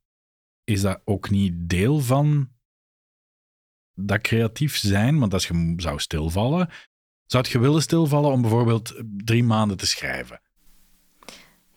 is 0.63 0.81
dat 0.81 1.01
ook 1.05 1.29
niet 1.29 1.53
deel 1.69 1.99
van 1.99 2.49
dat 3.93 4.21
creatief 4.21 4.77
zijn? 4.77 5.19
Want 5.19 5.33
als 5.33 5.47
je 5.47 5.73
zou 5.77 5.99
stilvallen, 5.99 6.69
zou 7.25 7.45
je 7.49 7.59
willen 7.59 7.81
stilvallen 7.81 8.31
om 8.31 8.41
bijvoorbeeld 8.41 9.01
drie 9.17 9.43
maanden 9.43 9.77
te 9.77 9.87
schrijven? 9.87 10.41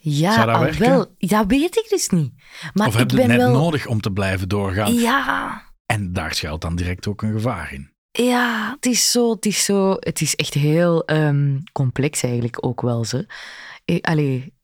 Ja, 0.03 0.33
Zou 0.33 0.47
dat 0.47 0.55
al 0.55 0.63
werken? 0.63 0.81
wel. 0.91 1.15
Dat 1.19 1.47
weet 1.47 1.77
ik 1.77 1.87
dus 1.89 2.09
niet. 2.09 2.33
Maar 2.75 2.87
of 2.87 2.93
ik 2.93 2.99
heb 2.99 3.11
je 3.11 3.17
het 3.17 3.27
ben 3.27 3.37
net 3.37 3.47
wel... 3.47 3.61
nodig 3.63 3.87
om 3.87 4.01
te 4.01 4.11
blijven 4.11 4.49
doorgaan? 4.49 4.95
Ja, 4.95 5.63
En 5.87 6.13
daar 6.13 6.35
schuilt 6.35 6.61
dan 6.61 6.77
direct 6.77 7.07
ook 7.07 7.23
een 7.23 7.33
gevaar 7.33 7.73
in. 7.73 7.93
ja, 8.11 8.73
het 8.75 8.87
is 8.87 9.11
zo, 9.11 9.31
het 9.31 9.47
is 9.47 9.65
zo, 9.65 9.97
het 9.99 10.21
is 10.21 10.37
echt 10.37 10.55
heel 10.55 11.05
ehm, 11.05 11.59
complex 11.73 12.23
eigenlijk 12.23 12.67
ook 12.67 12.81
wel 12.81 13.05
zo. 13.05 13.23
Eh, 13.85 14.01
allee, 14.01 14.55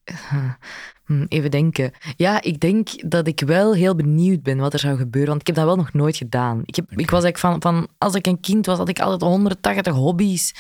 even 1.28 1.50
denken. 1.50 1.92
Ja, 2.16 2.42
ik 2.42 2.60
denk 2.60 3.10
dat 3.10 3.26
ik 3.26 3.40
wel 3.40 3.74
heel 3.74 3.94
benieuwd 3.94 4.42
ben 4.42 4.58
wat 4.58 4.72
er 4.72 4.78
zou 4.78 4.96
gebeuren, 4.96 5.28
want 5.28 5.40
ik 5.40 5.46
heb 5.46 5.56
dat 5.56 5.64
wel 5.64 5.76
nog 5.76 5.92
nooit 5.92 6.16
gedaan. 6.16 6.62
Ik, 6.64 6.76
heb, 6.76 6.90
ik 6.90 7.10
was 7.10 7.24
eigenlijk 7.24 7.38
van, 7.38 7.74
van, 7.74 7.88
als 7.98 8.14
ik 8.14 8.26
een 8.26 8.40
kind 8.40 8.66
was, 8.66 8.78
had 8.78 8.88
ik 8.88 9.00
altijd 9.00 9.20
180 9.20 9.94
hobby's. 9.94 10.54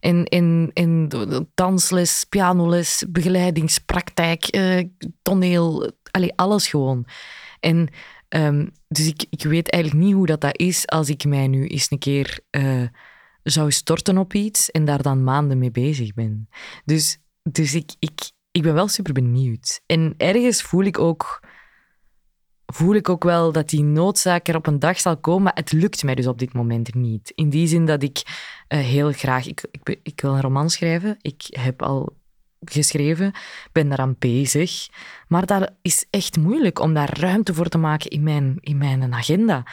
En, 0.00 0.24
en, 0.24 0.70
en 0.72 1.08
dansles, 1.54 2.24
pianoles, 2.28 3.04
begeleidingspraktijk, 3.08 4.44
eh, 4.44 4.84
toneel, 5.22 5.92
allee, 6.10 6.32
alles 6.36 6.68
gewoon. 6.68 7.06
En 7.60 7.88
um, 8.28 8.70
dus 8.88 9.06
ik, 9.06 9.24
ik 9.30 9.42
weet 9.42 9.70
eigenlijk 9.70 10.04
niet 10.04 10.14
hoe 10.14 10.26
dat, 10.26 10.40
dat 10.40 10.58
is 10.58 10.86
als 10.86 11.08
ik 11.08 11.24
mij 11.24 11.46
nu 11.46 11.66
eens 11.66 11.90
een 11.90 11.98
keer 11.98 12.40
uh, 12.50 12.82
zou 13.42 13.70
storten 13.70 14.18
op 14.18 14.34
iets 14.34 14.70
en 14.70 14.84
daar 14.84 15.02
dan 15.02 15.24
maanden 15.24 15.58
mee 15.58 15.70
bezig 15.70 16.14
ben. 16.14 16.48
Dus, 16.84 17.18
dus 17.42 17.74
ik, 17.74 17.90
ik, 17.98 18.30
ik 18.58 18.64
ben 18.64 18.74
wel 18.74 18.88
super 18.88 19.12
benieuwd. 19.12 19.80
En 19.86 20.14
ergens 20.16 20.62
voel 20.62 20.82
ik 20.82 20.98
ook, 20.98 21.48
voel 22.66 22.94
ik 22.94 23.08
ook 23.08 23.24
wel 23.24 23.52
dat 23.52 23.68
die 23.68 23.82
noodzaak 23.82 24.48
er 24.48 24.56
op 24.56 24.66
een 24.66 24.78
dag 24.78 25.00
zal 25.00 25.16
komen, 25.16 25.42
maar 25.42 25.54
het 25.54 25.72
lukt 25.72 26.02
mij 26.02 26.14
dus 26.14 26.26
op 26.26 26.38
dit 26.38 26.52
moment 26.52 26.94
niet. 26.94 27.32
In 27.34 27.50
die 27.50 27.66
zin 27.66 27.86
dat 27.86 28.02
ik 28.02 28.22
uh, 28.68 28.78
heel 28.78 29.12
graag... 29.12 29.46
Ik, 29.46 29.66
ik, 29.70 30.00
ik 30.02 30.20
wil 30.20 30.34
een 30.34 30.40
roman 30.40 30.70
schrijven. 30.70 31.16
Ik 31.20 31.42
heb 31.48 31.82
al 31.82 32.16
geschreven, 32.60 33.32
ben 33.72 33.88
daaraan 33.88 34.16
bezig. 34.18 34.88
Maar 35.28 35.46
dat 35.46 35.72
is 35.82 36.06
echt 36.10 36.36
moeilijk 36.36 36.78
om 36.78 36.94
daar 36.94 37.18
ruimte 37.18 37.54
voor 37.54 37.68
te 37.68 37.78
maken 37.78 38.10
in 38.10 38.22
mijn, 38.22 38.56
in 38.60 38.78
mijn 38.78 39.14
agenda. 39.14 39.66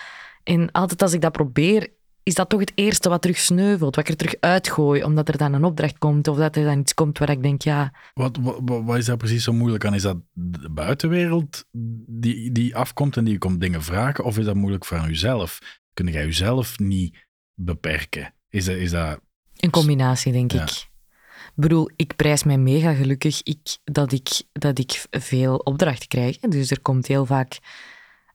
En 0.43 0.71
altijd 0.71 1.01
als 1.01 1.13
ik 1.13 1.21
dat 1.21 1.31
probeer, 1.31 1.89
is 2.25 2.33
dat 2.33 2.49
toch 2.49 2.59
het 2.59 2.71
eerste 2.75 3.09
wat 3.09 3.21
terug 3.21 3.37
sneuvelt, 3.37 3.95
wat 3.95 4.03
ik 4.03 4.09
er 4.09 4.17
terug 4.17 4.35
uitgooi, 4.39 5.03
omdat 5.03 5.27
er 5.27 5.37
dan 5.37 5.53
een 5.53 5.63
opdracht 5.63 5.97
komt 5.97 6.27
of 6.27 6.37
dat 6.37 6.55
er 6.55 6.63
dan 6.63 6.79
iets 6.79 6.93
komt 6.93 7.17
waar 7.17 7.29
ik 7.29 7.41
denk, 7.41 7.61
ja... 7.61 7.93
Wat, 8.13 8.37
wat, 8.41 8.59
wat 8.63 8.97
is 8.97 9.05
daar 9.05 9.17
precies 9.17 9.43
zo 9.43 9.53
moeilijk 9.53 9.85
aan? 9.85 9.93
Is 9.93 10.01
dat 10.01 10.17
de 10.33 10.69
buitenwereld 10.69 11.65
die, 12.07 12.51
die 12.51 12.75
afkomt 12.75 13.17
en 13.17 13.23
die 13.23 13.37
komt 13.37 13.61
dingen 13.61 13.83
vragen? 13.83 14.23
Of 14.23 14.37
is 14.37 14.45
dat 14.45 14.55
moeilijk 14.55 14.85
voor 14.85 15.07
jezelf? 15.07 15.59
Kun 15.93 16.07
jij 16.07 16.25
jezelf 16.25 16.79
niet 16.79 17.27
beperken? 17.53 18.33
Is 18.49 18.65
dat... 18.65 18.75
Is 18.75 18.91
dat... 18.91 19.19
Een 19.55 19.69
combinatie, 19.69 20.31
denk 20.31 20.51
ja. 20.51 20.61
ik. 20.61 20.69
Ik 20.69 21.61
bedoel, 21.61 21.89
ik 21.95 22.15
prijs 22.15 22.43
mij 22.43 22.57
mega 22.57 22.93
gelukkig 22.93 23.43
ik, 23.43 23.77
dat, 23.83 24.11
ik, 24.11 24.41
dat 24.51 24.79
ik 24.79 25.05
veel 25.09 25.55
opdrachten 25.55 26.07
krijg. 26.07 26.39
Dus 26.39 26.71
er 26.71 26.81
komt 26.81 27.07
heel 27.07 27.25
vaak... 27.25 27.59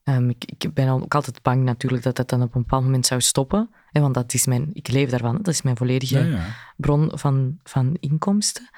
Um, 0.04 0.30
ik, 0.30 0.44
ik, 0.44 0.74
ben 0.74 0.88
ook 0.88 1.14
altijd 1.14 1.42
bang 1.42 1.62
natuurlijk 1.62 2.02
dat 2.02 2.16
dat 2.16 2.28
dan 2.28 2.42
op 2.42 2.54
een 2.54 2.60
bepaald 2.60 2.84
moment 2.84 3.06
zou 3.06 3.20
stoppen. 3.20 3.70
Hè, 3.90 4.00
want 4.00 4.14
dat 4.14 4.34
is 4.34 4.46
mijn, 4.46 4.70
ik 4.72 4.88
leef 4.88 5.10
daarvan. 5.10 5.36
Dat 5.36 5.54
is 5.54 5.62
mijn 5.62 5.76
volledige 5.76 6.18
ja, 6.18 6.24
ja. 6.24 6.46
bron 6.76 7.10
van, 7.14 7.58
van 7.62 7.96
inkomsten. 8.00 8.68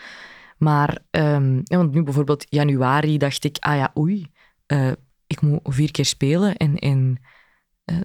Maar, 0.59 0.99
um, 1.11 1.61
ja, 1.65 1.77
want 1.77 1.93
nu 1.93 2.03
bijvoorbeeld 2.03 2.47
januari 2.49 3.19
dacht 3.19 3.45
ik, 3.45 3.57
ah 3.59 3.77
ja, 3.77 3.93
oei, 3.99 4.31
uh, 4.67 4.93
ik 5.27 5.41
moet 5.41 5.61
vier 5.63 5.91
keer 5.91 6.05
spelen 6.05 6.57
en... 6.57 6.77
en 6.77 7.21
uh, 7.85 8.01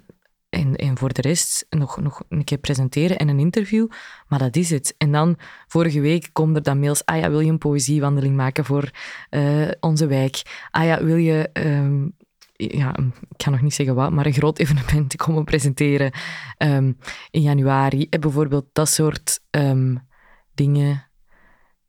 en, 0.50 0.76
en 0.76 0.98
voor 0.98 1.14
de 1.14 1.22
rest 1.22 1.66
nog, 1.70 2.02
nog 2.02 2.24
een 2.30 2.44
keer 2.44 2.58
presenteren 2.58 3.18
en 3.18 3.28
een 3.28 3.40
interview. 3.40 3.88
Maar 4.28 4.40
dat 4.40 4.56
is 4.56 4.70
het. 4.70 4.96
En 4.98 5.12
dan, 5.12 5.38
vorige 5.68 6.00
week, 6.00 6.30
komen 6.32 6.56
er 6.56 6.64
dan 6.64 6.80
mails. 6.80 7.06
Ah 7.06 7.18
ja, 7.18 7.30
wil 7.30 7.40
je 7.40 7.52
een 7.52 7.58
poëziewandeling 7.58 8.36
maken 8.36 8.66
voor 8.66 8.92
uh, 9.30 9.68
onze 9.80 10.08
wijk? 10.08 10.68
Ah 10.72 10.86
ja, 10.86 11.04
wil 11.04 11.16
je... 11.16 11.50
Um, 11.54 12.16
ja, 12.58 12.98
ik 13.30 13.38
kan 13.38 13.52
nog 13.52 13.62
niet 13.62 13.74
zeggen 13.74 13.96
wat, 13.96 14.12
maar 14.12 14.26
een 14.26 14.34
groot 14.34 14.60
evenement 14.60 15.16
komen 15.16 15.44
presenteren 15.44 16.12
um, 16.58 16.98
in 17.32 17.42
januari. 17.42 18.08
En 18.10 18.20
bijvoorbeeld 18.20 18.66
dat 18.74 18.90
soort 18.90 19.40
um, 19.50 20.08
dingen 20.54 21.10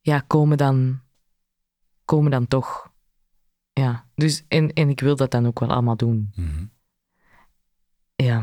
ja, 0.01 0.25
komen, 0.27 0.57
dan, 0.57 1.01
komen 2.05 2.31
dan 2.31 2.47
toch. 2.47 2.93
Ja, 3.73 4.09
dus, 4.15 4.45
en, 4.49 4.73
en 4.73 4.89
ik 4.89 5.01
wil 5.01 5.17
dat 5.17 5.31
dan 5.31 5.47
ook 5.47 5.61
wel 5.61 5.71
allemaal 5.71 5.97
doen. 5.97 6.33
Mm 6.35 6.49
-hmm. 6.49 6.71
Ja. 8.15 8.43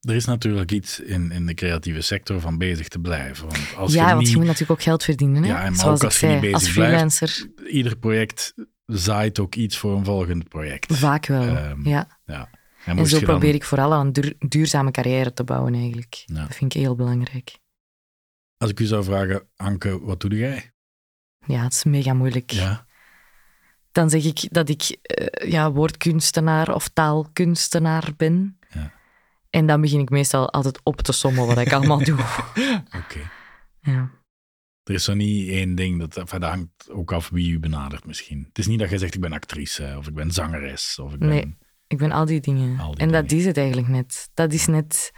Er 0.00 0.14
is 0.14 0.24
natuurlijk 0.24 0.70
iets 0.70 1.00
in, 1.00 1.30
in 1.30 1.46
de 1.46 1.54
creatieve 1.54 2.00
sector 2.00 2.40
van 2.40 2.58
bezig 2.58 2.88
te 2.88 2.98
blijven. 2.98 3.48
Want 3.48 3.74
als 3.76 3.92
ja, 3.92 4.02
je 4.02 4.08
want 4.08 4.18
niet, 4.18 4.28
je 4.28 4.36
moet 4.36 4.44
natuurlijk 4.44 4.70
ook 4.72 4.82
geld 4.82 5.04
verdienen. 5.04 5.42
Hè? 5.42 5.48
Ja, 5.48 5.62
maar 5.62 5.74
Zoals 5.74 5.98
ook 5.98 6.04
als 6.04 6.20
je 6.20 6.26
zei, 6.26 6.32
niet 6.32 6.40
bezig 6.40 6.56
als 6.56 6.68
freelancer. 6.68 7.50
Blijft, 7.54 7.72
ieder 7.72 7.96
project 7.96 8.54
zaait 8.86 9.38
ook 9.38 9.54
iets 9.54 9.78
voor 9.78 9.96
een 9.96 10.04
volgend 10.04 10.48
project. 10.48 10.96
Vaak 10.96 11.26
wel, 11.26 11.56
um, 11.56 11.86
ja. 11.86 12.06
ja. 12.24 12.50
En, 12.84 12.98
en 12.98 13.06
zo 13.06 13.16
dan... 13.16 13.24
probeer 13.24 13.54
ik 13.54 13.64
vooral 13.64 13.92
aan 13.92 14.06
een 14.06 14.12
duur, 14.12 14.34
duurzame 14.38 14.90
carrière 14.90 15.32
te 15.32 15.44
bouwen 15.44 15.74
eigenlijk. 15.74 16.22
Ja. 16.26 16.46
Dat 16.46 16.56
vind 16.56 16.74
ik 16.74 16.80
heel 16.80 16.94
belangrijk. 16.94 17.58
Als 18.56 18.70
ik 18.70 18.80
u 18.80 18.84
zou 18.84 19.04
vragen, 19.04 19.48
Anke, 19.56 20.00
wat 20.00 20.20
doe 20.20 20.36
jij? 20.36 20.72
Ja, 21.46 21.62
het 21.62 21.72
is 21.72 21.84
mega 21.84 22.12
moeilijk. 22.12 22.50
Ja. 22.50 22.86
Dan 23.92 24.10
zeg 24.10 24.24
ik 24.24 24.48
dat 24.50 24.68
ik 24.68 24.98
uh, 25.20 25.50
ja, 25.50 25.72
woordkunstenaar 25.72 26.74
of 26.74 26.88
taalkunstenaar 26.88 28.12
ben. 28.16 28.58
Ja. 28.70 28.92
En 29.50 29.66
dan 29.66 29.80
begin 29.80 30.00
ik 30.00 30.10
meestal 30.10 30.50
altijd 30.50 30.80
op 30.82 31.00
te 31.00 31.12
sommen 31.12 31.46
wat 31.46 31.58
ik 31.58 31.72
allemaal 31.72 32.04
doe. 32.04 32.18
Oké. 32.18 32.96
Okay. 32.96 33.30
Ja. 33.80 34.10
Er 34.84 34.94
is 34.94 35.04
zo 35.04 35.14
niet 35.14 35.48
één 35.48 35.74
ding, 35.74 35.98
dat, 35.98 36.14
dat 36.14 36.42
hangt 36.42 36.90
ook 36.90 37.12
af 37.12 37.28
wie 37.28 37.50
u 37.50 37.58
benadert 37.58 38.06
misschien. 38.06 38.44
Het 38.48 38.58
is 38.58 38.66
niet 38.66 38.78
dat 38.78 38.90
je 38.90 38.98
zegt, 38.98 39.14
ik 39.14 39.20
ben 39.20 39.32
actrice, 39.32 39.94
of 39.98 40.06
ik 40.06 40.14
ben 40.14 40.30
zangeres, 40.30 40.98
of 40.98 41.12
ik 41.12 41.18
nee, 41.18 41.40
ben... 41.40 41.58
ik 41.86 41.98
ben 41.98 42.12
al 42.12 42.24
die 42.24 42.40
dingen. 42.40 42.78
Al 42.78 42.90
die 42.90 43.00
en 43.00 43.12
dat 43.12 43.32
is 43.32 43.44
het 43.44 43.56
eigenlijk 43.56 43.88
net. 43.88 44.30
Dat 44.34 44.52
is 44.52 44.66
net... 44.66 45.12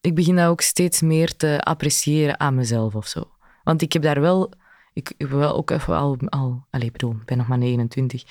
Ik 0.00 0.14
begin 0.14 0.36
dat 0.36 0.48
ook 0.48 0.60
steeds 0.60 1.00
meer 1.00 1.36
te 1.36 1.60
appreciëren 1.60 2.40
aan 2.40 2.54
mezelf 2.54 2.94
of 2.94 3.06
zo. 3.06 3.30
Want 3.64 3.82
ik 3.82 3.92
heb 3.92 4.02
daar 4.02 4.20
wel... 4.20 4.52
Ik, 4.92 5.12
heb 5.18 5.30
wel 5.30 5.56
ook 5.56 5.70
even 5.70 5.96
al... 5.96 6.16
al 6.28 6.66
allez, 6.70 6.90
bedoel, 6.90 7.12
ik 7.12 7.24
ben 7.24 7.36
nog 7.36 7.48
maar 7.48 7.58
29. 7.58 8.24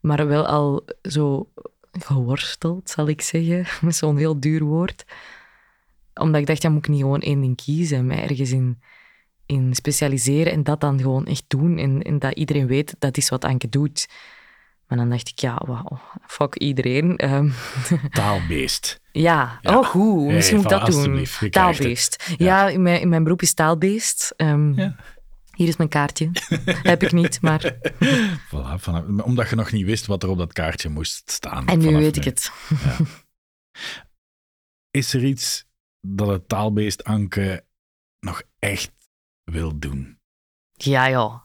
Maar 0.00 0.26
wel 0.26 0.46
al 0.46 0.84
zo 1.02 1.50
geworsteld, 1.92 2.90
zal 2.90 3.08
ik 3.08 3.20
zeggen. 3.20 3.66
Met 3.86 3.96
zo'n 3.96 4.16
heel 4.16 4.40
duur 4.40 4.62
woord. 4.62 5.04
Omdat 6.14 6.40
ik 6.40 6.46
dacht, 6.46 6.62
ja, 6.62 6.70
moet 6.70 6.86
ik 6.86 6.92
niet 6.92 7.00
gewoon 7.00 7.20
één 7.20 7.40
ding 7.40 7.56
kiezen. 7.56 8.06
Mij 8.06 8.22
ergens 8.22 8.50
in, 8.50 8.82
in 9.46 9.74
specialiseren 9.74 10.52
en 10.52 10.62
dat 10.62 10.80
dan 10.80 11.00
gewoon 11.00 11.26
echt 11.26 11.44
doen. 11.46 11.78
En, 11.78 12.02
en 12.02 12.18
dat 12.18 12.34
iedereen 12.34 12.66
weet, 12.66 12.94
dat 12.98 13.16
is 13.16 13.28
wat 13.28 13.44
Anke 13.44 13.68
doet. 13.68 14.08
Maar 14.86 14.98
dan 14.98 15.10
dacht 15.10 15.28
ik, 15.28 15.38
ja, 15.38 15.62
wow, 15.66 15.98
fuck 16.26 16.56
iedereen. 16.56 17.32
Um, 17.34 17.52
Taalbeest. 18.10 19.00
ja. 19.12 19.58
ja, 19.60 19.78
oh 19.78 19.86
goed, 19.86 20.26
hey, 20.26 20.34
misschien 20.34 20.56
moet 20.56 20.70
ik 20.70 20.78
dat 20.78 20.86
doen. 20.86 21.26
Taalbeest. 21.50 22.24
Ja, 22.28 22.36
ja 22.38 22.68
in, 22.68 22.82
mijn, 22.82 23.00
in 23.00 23.08
mijn 23.08 23.22
beroep 23.22 23.42
is 23.42 23.54
taalbeest. 23.54 24.34
Um, 24.36 24.74
ja. 24.74 24.96
Hier 25.52 25.68
is 25.68 25.76
mijn 25.76 25.88
kaartje. 25.88 26.30
Heb 26.64 27.02
ik 27.02 27.12
niet, 27.12 27.40
maar... 27.40 27.74
Voilà, 28.46 28.74
vanaf, 28.76 29.24
omdat 29.24 29.48
je 29.48 29.56
nog 29.56 29.72
niet 29.72 29.86
wist 29.86 30.06
wat 30.06 30.22
er 30.22 30.28
op 30.28 30.38
dat 30.38 30.52
kaartje 30.52 30.88
moest 30.88 31.30
staan. 31.30 31.66
En 31.66 31.78
nu 31.78 31.84
weet 31.84 32.14
nu. 32.14 32.20
ik 32.20 32.24
het. 32.24 32.52
Ja. 32.68 32.96
Is 34.90 35.14
er 35.14 35.24
iets 35.24 35.64
dat 36.00 36.28
het 36.28 36.48
taalbeest 36.48 37.04
Anke 37.04 37.64
nog 38.20 38.42
echt 38.58 38.92
wil 39.44 39.78
doen? 39.78 40.18
Ja, 40.72 41.06
ja. 41.06 41.42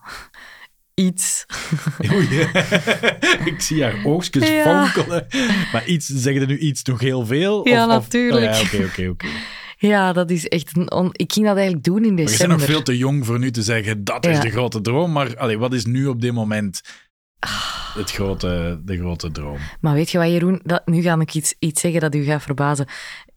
Iets. 0.94 1.46
Oei, 2.14 2.28
ik 3.52 3.56
zie 3.62 3.84
haar 3.84 4.06
oogstjes 4.06 4.48
Ja. 4.50 4.86
fonkelen. 4.86 5.28
Maar 5.72 5.86
iets, 5.86 6.06
zeg 6.08 6.34
je 6.34 6.46
nu 6.46 6.58
iets 6.58 6.84
nog 6.84 7.00
heel 7.00 7.26
veel? 7.26 7.68
Ja, 7.68 7.88
Of- 7.88 7.96
of- 7.96 8.02
natuurlijk. 8.04 8.46
Oh, 8.56 8.60
ja, 8.62 8.66
oké, 8.80 8.86
oké, 8.86 9.08
oké. 9.10 9.28
Ja, 9.80 10.14
dat 10.14 10.30
is 10.32 10.48
echt 10.48 10.78
een... 10.78 10.92
on- 10.92 11.10
Ik 11.12 11.34
ging 11.34 11.46
dat 11.46 11.56
eigenlijk 11.56 11.86
doen 11.86 11.96
in 11.96 12.02
Maar 12.02 12.10
je 12.10 12.16
bent 12.16 12.28
december. 12.30 12.58
nog 12.58 12.66
veel 12.68 12.82
te 12.84 12.98
jong 12.98 13.26
voor 13.26 13.40
nu 13.40 13.52
te 13.52 13.62
zeggen, 13.62 14.04
dat 14.04 14.26
is 14.26 14.40
de 14.40 14.50
grote 14.50 14.82
droom. 14.82 15.12
Maar 15.12 15.38
allee, 15.38 15.58
wat 15.58 15.74
is 15.74 15.86
nu 15.86 16.08
op 16.08 16.22
dit 16.22 16.34
moment 16.34 16.82
Ah. 17.40 17.96
het 17.96 18.12
grote, 18.12 18.82
de 18.86 18.98
grote 18.98 19.32
droom? 19.32 19.58
Maar 19.82 19.94
weet 19.94 20.10
je 20.12 20.18
wat, 20.18 20.28
Jeroen? 20.28 20.60
Dat, 20.64 20.88
nu 20.88 21.02
ga 21.02 21.20
ik 21.20 21.34
iets, 21.34 21.56
iets 21.60 21.82
zeggen 21.82 22.02
dat 22.02 22.16
u 22.16 22.24
gaat 22.24 22.42
verbazen. 22.44 22.88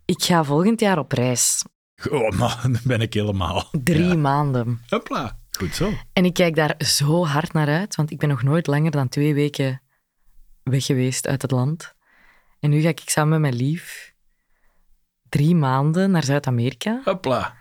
Ik 0.04 0.22
ga 0.22 0.44
volgend 0.44 0.80
jaar 0.80 0.98
op 0.98 1.12
reis. 1.12 1.64
Oh, 2.10 2.30
maar 2.38 2.58
dan 2.62 2.76
ben 2.84 3.00
ik 3.00 3.14
helemaal. 3.14 3.68
Drie 3.84 4.04
Ja. 4.04 4.14
maanden. 4.14 4.80
Hopla. 4.88 5.38
Goed 5.58 5.74
zo. 5.74 5.92
En 6.12 6.24
ik 6.24 6.34
kijk 6.34 6.54
daar 6.54 6.74
zo 6.78 7.26
hard 7.26 7.52
naar 7.52 7.68
uit, 7.68 7.94
want 7.94 8.10
ik 8.10 8.18
ben 8.18 8.28
nog 8.28 8.42
nooit 8.42 8.66
langer 8.66 8.90
dan 8.90 9.08
twee 9.08 9.34
weken 9.34 9.82
weg 10.62 10.84
geweest 10.84 11.26
uit 11.26 11.42
het 11.42 11.50
land. 11.50 11.94
En 12.60 12.70
nu 12.70 12.80
ga 12.80 12.88
ik 12.88 13.00
samen 13.04 13.30
met 13.30 13.40
mijn 13.40 13.62
lief 13.62 14.14
drie 15.28 15.54
maanden 15.54 16.10
naar 16.10 16.24
Zuid-Amerika. 16.24 17.00
Hopla. 17.04 17.56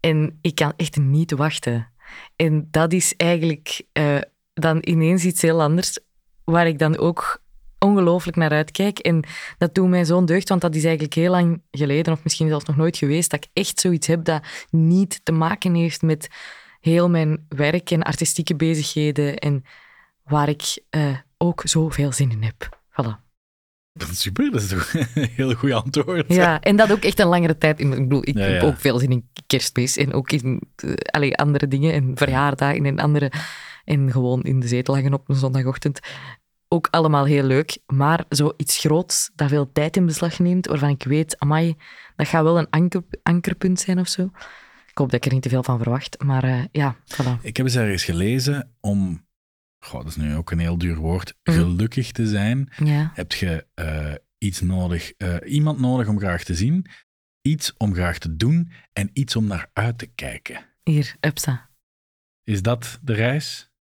En 0.00 0.38
ik 0.40 0.54
kan 0.54 0.72
echt 0.76 0.96
niet 0.96 1.30
wachten. 1.32 1.92
En 2.36 2.68
dat 2.70 2.92
is 2.92 3.16
eigenlijk 3.16 3.82
eh, 3.92 4.16
dan 4.54 4.78
ineens 4.80 5.24
iets 5.24 5.42
heel 5.42 5.62
anders, 5.62 5.98
waar 6.44 6.66
ik 6.66 6.78
dan 6.78 6.98
ook 6.98 7.42
ongelooflijk 7.84 8.36
naar 8.36 8.50
uitkijk. 8.50 8.98
En 8.98 9.24
dat 9.58 9.74
doet 9.74 9.88
mij 9.88 10.04
zo'n 10.04 10.26
deugd, 10.26 10.48
want 10.48 10.60
dat 10.60 10.74
is 10.74 10.84
eigenlijk 10.84 11.14
heel 11.14 11.30
lang 11.30 11.62
geleden, 11.70 12.12
of 12.12 12.22
misschien 12.22 12.48
zelfs 12.48 12.64
nog 12.64 12.76
nooit 12.76 12.96
geweest, 12.96 13.30
dat 13.30 13.44
ik 13.44 13.50
echt 13.52 13.80
zoiets 13.80 14.06
heb 14.06 14.24
dat 14.24 14.42
niet 14.70 15.20
te 15.22 15.32
maken 15.32 15.74
heeft 15.74 16.02
met 16.02 16.28
heel 16.80 17.10
mijn 17.10 17.46
werk 17.48 17.90
en 17.90 18.02
artistieke 18.02 18.56
bezigheden 18.56 19.38
en 19.38 19.64
waar 20.22 20.48
ik 20.48 20.82
eh, 20.90 21.16
ook 21.38 21.62
zoveel 21.64 22.12
zin 22.12 22.30
in 22.30 22.42
heb. 22.42 22.78
Voilà. 22.90 23.22
Dat 23.92 24.08
is 24.08 24.20
super, 24.20 24.50
dat 24.50 24.60
is 24.60 24.68
toch 24.68 24.94
een 24.94 25.28
heel 25.34 25.54
goed 25.54 25.72
antwoord. 25.72 26.34
Ja, 26.34 26.60
en 26.60 26.76
dat 26.76 26.92
ook 26.92 27.04
echt 27.04 27.18
een 27.18 27.26
langere 27.26 27.58
tijd. 27.58 27.80
Ik 27.80 27.90
bedoel, 27.90 28.28
ik 28.28 28.36
Ja, 28.36 28.44
heb 28.44 28.62
ook 28.62 28.80
veel 28.80 28.98
zin 28.98 29.10
in 29.10 29.28
kerstmis 29.46 29.96
en 29.96 30.12
ook 30.12 30.32
in 30.32 30.60
eh, 30.76 30.92
allee, 30.94 31.36
andere 31.36 31.68
dingen 31.68 31.92
en 31.92 32.12
verjaardagen 32.14 32.86
en 32.86 32.98
andere. 32.98 33.32
En 33.84 34.12
gewoon 34.12 34.42
in 34.42 34.60
de 34.60 34.68
zetel 34.68 34.94
hangen 34.94 35.12
op 35.14 35.28
een 35.28 35.34
zondagochtend. 35.34 36.00
Ook 36.74 36.88
allemaal 36.90 37.24
heel 37.24 37.42
leuk, 37.42 37.78
maar 37.86 38.24
zoiets 38.28 38.78
groots 38.78 39.30
dat 39.34 39.48
veel 39.48 39.72
tijd 39.72 39.96
in 39.96 40.06
beslag 40.06 40.38
neemt, 40.38 40.66
waarvan 40.66 40.88
ik 40.88 41.02
weet, 41.04 41.38
amai, 41.38 41.74
dat 42.16 42.28
gaat 42.28 42.42
wel 42.42 42.58
een 42.58 42.70
anker, 42.70 43.02
ankerpunt 43.22 43.80
zijn 43.80 43.98
of 43.98 44.08
zo. 44.08 44.22
Ik 44.86 44.98
hoop 44.98 45.10
dat 45.10 45.14
ik 45.14 45.26
er 45.26 45.32
niet 45.32 45.42
te 45.42 45.48
veel 45.48 45.62
van 45.62 45.78
verwacht, 45.78 46.22
maar 46.22 46.44
eh, 46.44 46.64
ja, 46.72 46.96
voilà. 46.96 47.40
Ik 47.42 47.56
heb 47.56 47.66
eens 47.66 47.76
ergens 47.76 48.04
gelezen 48.04 48.74
om, 48.80 49.26
goh, 49.84 50.00
dat 50.00 50.08
is 50.08 50.16
nu 50.16 50.34
ook 50.36 50.50
een 50.50 50.58
heel 50.58 50.78
duur 50.78 50.96
woord, 50.96 51.34
Mhm. 51.42 51.56
gelukkig 51.58 52.12
te 52.12 52.26
zijn, 52.26 52.72
Ja, 52.84 53.10
heb 53.14 53.32
je 53.32 53.66
eh, 53.74 54.12
iets 54.38 54.60
nodig, 54.60 55.12
eh, 55.12 55.36
iemand 55.46 55.80
nodig 55.80 56.08
om 56.08 56.18
graag 56.18 56.44
te 56.44 56.54
zien, 56.54 56.86
iets 57.42 57.74
om 57.76 57.94
graag 57.94 58.18
te 58.18 58.36
doen 58.36 58.70
en 58.92 59.10
iets 59.12 59.36
om 59.36 59.46
naar 59.46 59.70
uit 59.72 59.98
te 59.98 60.06
kijken. 60.06 60.66
hier, 60.82 61.16
upsa. 61.20 61.70
Is 62.42 62.62
dat 62.62 62.98
de 63.02 63.12
reis? 63.12 63.72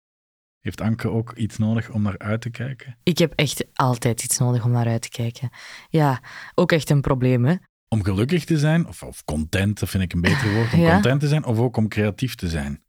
Heeft 0.63 0.82
Anke 0.82 1.10
ook 1.10 1.32
iets 1.36 1.58
nodig 1.58 1.89
om 1.89 2.01
naar 2.01 2.17
uit 2.17 2.41
te 2.41 2.50
kijken? 2.50 2.98
Ik 3.03 3.17
heb 3.17 3.34
echt 3.36 3.65
altijd 3.74 4.24
iets 4.24 4.38
nodig 4.38 4.63
om 4.65 4.72
naar 4.72 4.88
uit 4.88 5.01
te 5.01 5.10
kijken. 5.10 5.50
Ja, 5.89 6.22
ook 6.55 6.72
echt 6.72 6.89
een 6.89 7.01
probleem, 7.01 7.46
hè. 7.46 7.55
Om 7.88 8.03
gelukkig 8.03 8.46
te 8.46 8.58
zijn, 8.58 8.88
of, 8.88 9.03
of 9.03 9.24
content, 9.24 9.79
dat 9.79 9.89
vind 9.89 10.03
ik 10.03 10.13
een 10.13 10.22
beter 10.22 10.53
woord, 10.53 10.74
om 10.74 10.79
Ja. 10.79 10.93
content 10.93 11.19
te 11.19 11.28
zijn, 11.28 11.45
of 11.45 11.58
ook 11.60 11.78
om 11.78 11.88
creatief 11.88 12.36
te 12.36 12.49
zijn? 12.49 12.84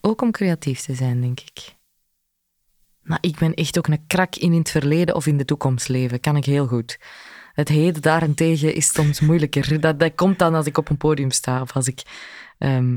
Ook 0.00 0.22
om 0.22 0.30
creatief 0.30 0.80
te 0.80 0.94
zijn, 0.94 1.20
denk 1.20 1.40
ik. 1.40 1.74
Maar 3.00 3.18
ik 3.20 3.38
ben 3.38 3.54
echt 3.54 3.78
ook 3.78 3.86
een 3.86 4.06
krak 4.06 4.36
in 4.36 4.52
het 4.52 4.70
verleden 4.70 5.14
of 5.14 5.26
in 5.26 5.36
de 5.36 5.44
toekomst 5.44 5.88
leven. 5.88 6.20
Kan 6.20 6.36
ik 6.36 6.44
heel 6.44 6.66
goed. 6.66 6.98
Het 7.52 7.68
heden 7.68 8.02
daarentegen 8.02 8.74
is 8.74 8.92
soms 8.92 9.20
moeilijker. 9.20 9.80
Dat, 9.80 9.98
dat 10.00 10.14
komt 10.14 10.38
dan 10.38 10.54
als 10.54 10.66
ik 10.66 10.78
op 10.78 10.88
een 10.88 10.96
podium 10.96 11.30
sta 11.30 11.60
of 11.60 11.72
als 11.72 11.86
ik... 11.88 12.02
ehm, 12.58 12.96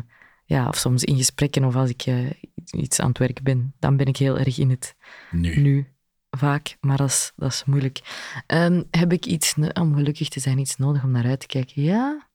ja, 0.50 0.68
of 0.68 0.76
soms 0.78 1.04
in 1.04 1.18
gesprekken 1.18 1.64
of 1.64 1.76
als 1.76 1.90
ik 1.90 2.02
eh, 2.02 2.30
iets 2.72 3.00
aan 3.00 3.08
het 3.10 3.18
werk 3.18 3.42
ben. 3.44 3.74
Dan 3.80 3.98
ben 3.98 4.06
ik 4.06 4.18
heel 4.18 4.38
erg 4.38 4.58
in 4.58 4.70
het 4.70 4.96
Nu. 5.32 5.62
nu. 5.62 5.88
Vaak, 6.30 6.78
maar 6.82 6.98
dat 6.98 7.08
is, 7.08 7.32
dat 7.36 7.52
is 7.52 7.66
moeilijk. 7.66 8.00
Ehm, 8.46 8.84
heb 8.92 9.12
ik 9.12 9.26
iets, 9.26 9.56
om 9.74 9.96
gelukkig 9.96 10.30
te 10.30 10.40
zijn, 10.40 10.58
iets 10.58 10.78
nodig 10.78 11.04
om 11.04 11.12
naar 11.12 11.26
uit 11.26 11.40
te 11.40 11.48
kijken? 11.48 11.82
Ja. 11.82 12.28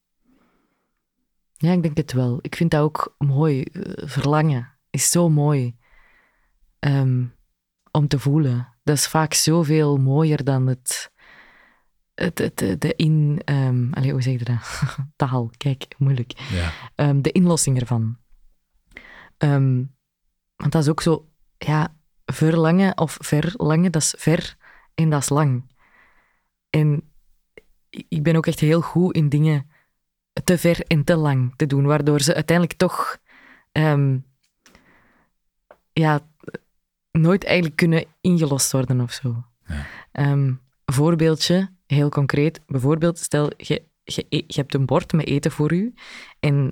Ja, 1.57 1.73
ik 1.73 1.83
denk 1.83 1.97
het 1.97 2.13
wel. 2.13 2.39
Ik 2.43 2.57
vind 2.57 2.71
dat 2.71 2.81
ook 2.81 3.15
mooi. 3.19 3.63
Eh, 3.63 3.81
Verlangen 4.09 4.73
is 4.91 5.11
zo 5.11 5.29
mooi 5.29 5.77
ehm, 6.79 7.25
om 7.91 8.09
te 8.09 8.19
voelen. 8.19 8.69
Dat 8.83 8.97
is 8.97 9.07
vaak 9.07 9.35
zoveel 9.35 9.97
mooier 9.97 10.45
dan 10.45 10.67
het, 10.67 11.11
het, 12.15 12.39
het 12.39 12.59
de- 12.81 12.95
in... 12.97 13.41
ehm 13.45 13.93
allee, 13.93 14.11
hoe 14.13 14.23
zeg 14.23 14.39
je 14.39 14.45
dat? 14.45 14.83
Taal, 15.17 15.51
kijk, 15.57 15.87
moeilijk 15.99 16.33
Ja. 16.51 16.73
ehm, 16.95 17.21
de 17.21 17.33
inlossing 17.33 17.81
ervan. 17.81 18.17
Ehm, 19.39 19.83
want 20.57 20.73
dat 20.73 20.83
is 20.83 20.89
ook 20.89 21.03
zo, 21.03 21.29
ja, 21.59 21.97
verlangen 22.25 22.99
of 22.99 23.17
verlangen, 23.21 23.93
dat 23.93 24.03
is 24.03 24.15
ver 24.19 24.57
en 24.95 25.11
dat 25.11 25.21
is 25.23 25.29
lang. 25.29 25.73
En 26.71 27.03
ik- 28.09 28.23
ben 28.23 28.37
ook 28.37 28.47
echt 28.47 28.61
heel 28.61 28.81
goed 28.81 29.15
in 29.15 29.29
dingen 29.29 29.71
te 30.45 30.59
ver 30.59 30.81
en 30.87 31.05
te 31.05 31.17
lang 31.17 31.53
te 31.57 31.67
doen, 31.67 31.85
waardoor 31.87 32.21
ze 32.21 32.35
uiteindelijk 32.35 32.79
toch 32.79 33.19
ja, 35.93 36.21
nooit 37.11 37.45
eigenlijk 37.45 37.77
kunnen 37.77 38.05
ingelost 38.21 38.73
worden 38.73 39.01
of 39.01 39.13
zo. 39.13 39.45
Ja. 40.13 40.57
Voorbeeldje, 40.85 41.74
heel 41.87 42.09
concreet. 42.09 42.61
Bijvoorbeeld, 42.67 43.19
stel, 43.19 43.51
je, 43.57 43.83
je, 44.05 44.27
e- 44.29 44.45
je 44.47 44.61
hebt 44.61 44.75
een 44.75 44.87
bord 44.87 45.13
met 45.13 45.27
eten 45.27 45.51
voor 45.51 45.73
u 45.73 45.95
en 46.41 46.69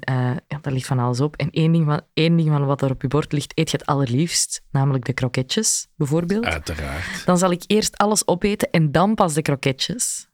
ja, 0.49 0.59
daar 0.61 0.73
ligt 0.73 0.87
van 0.87 0.99
alles 0.99 1.21
op. 1.21 1.37
En 1.37 1.51
één 1.51 1.73
ding 1.73 1.85
van, 1.85 2.01
één 2.13 2.37
ding 2.37 2.49
van 2.49 2.67
wat 2.67 2.83
er 2.83 2.91
op 2.91 3.03
je 3.03 3.09
bord 3.09 3.33
ligt, 3.33 3.59
eet 3.59 3.71
je 3.71 3.77
het 3.77 3.87
allerliefst, 3.87 4.63
namelijk 4.71 5.05
de 5.05 5.13
kroketjes, 5.13 5.89
bijvoorbeeld. 5.97 6.45
Uiteraard. 6.45 7.25
Dan 7.27 7.39
zal 7.39 7.51
ik 7.51 7.65
eerst 7.67 7.97
alles 7.97 8.27
opeten 8.27 8.71
en 8.71 8.93
dan 8.93 9.15
pas 9.15 9.35
de 9.35 9.43
kroketjes. 9.43 10.31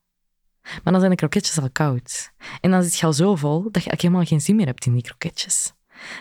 Maar 0.63 0.93
dan 0.93 0.99
zijn 0.99 1.11
de 1.11 1.17
kroketjes 1.17 1.59
al 1.59 1.71
koud. 1.71 2.33
En 2.61 2.71
dan 2.71 2.83
zit 2.83 2.99
je 2.99 3.07
al 3.07 3.13
zo 3.13 3.35
vol 3.35 3.57
dat 3.63 3.65
je 3.65 3.91
eigenlijk 3.91 4.03
helemaal 4.03 4.25
geen 4.25 4.41
zin 4.41 4.57
meer 4.57 4.67
hebt 4.67 4.87
in 4.87 4.93
die 4.93 5.03
kroketjes. 5.03 5.73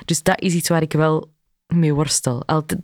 Dus 0.06 0.24
dat 0.24 0.42
is 0.42 0.54
iets 0.54 0.70
waar 0.70 0.82
ik 0.82 0.94
wel 0.94 1.34
mee 1.68 1.94
worstel. 1.94 2.46
Altijd 2.46 2.82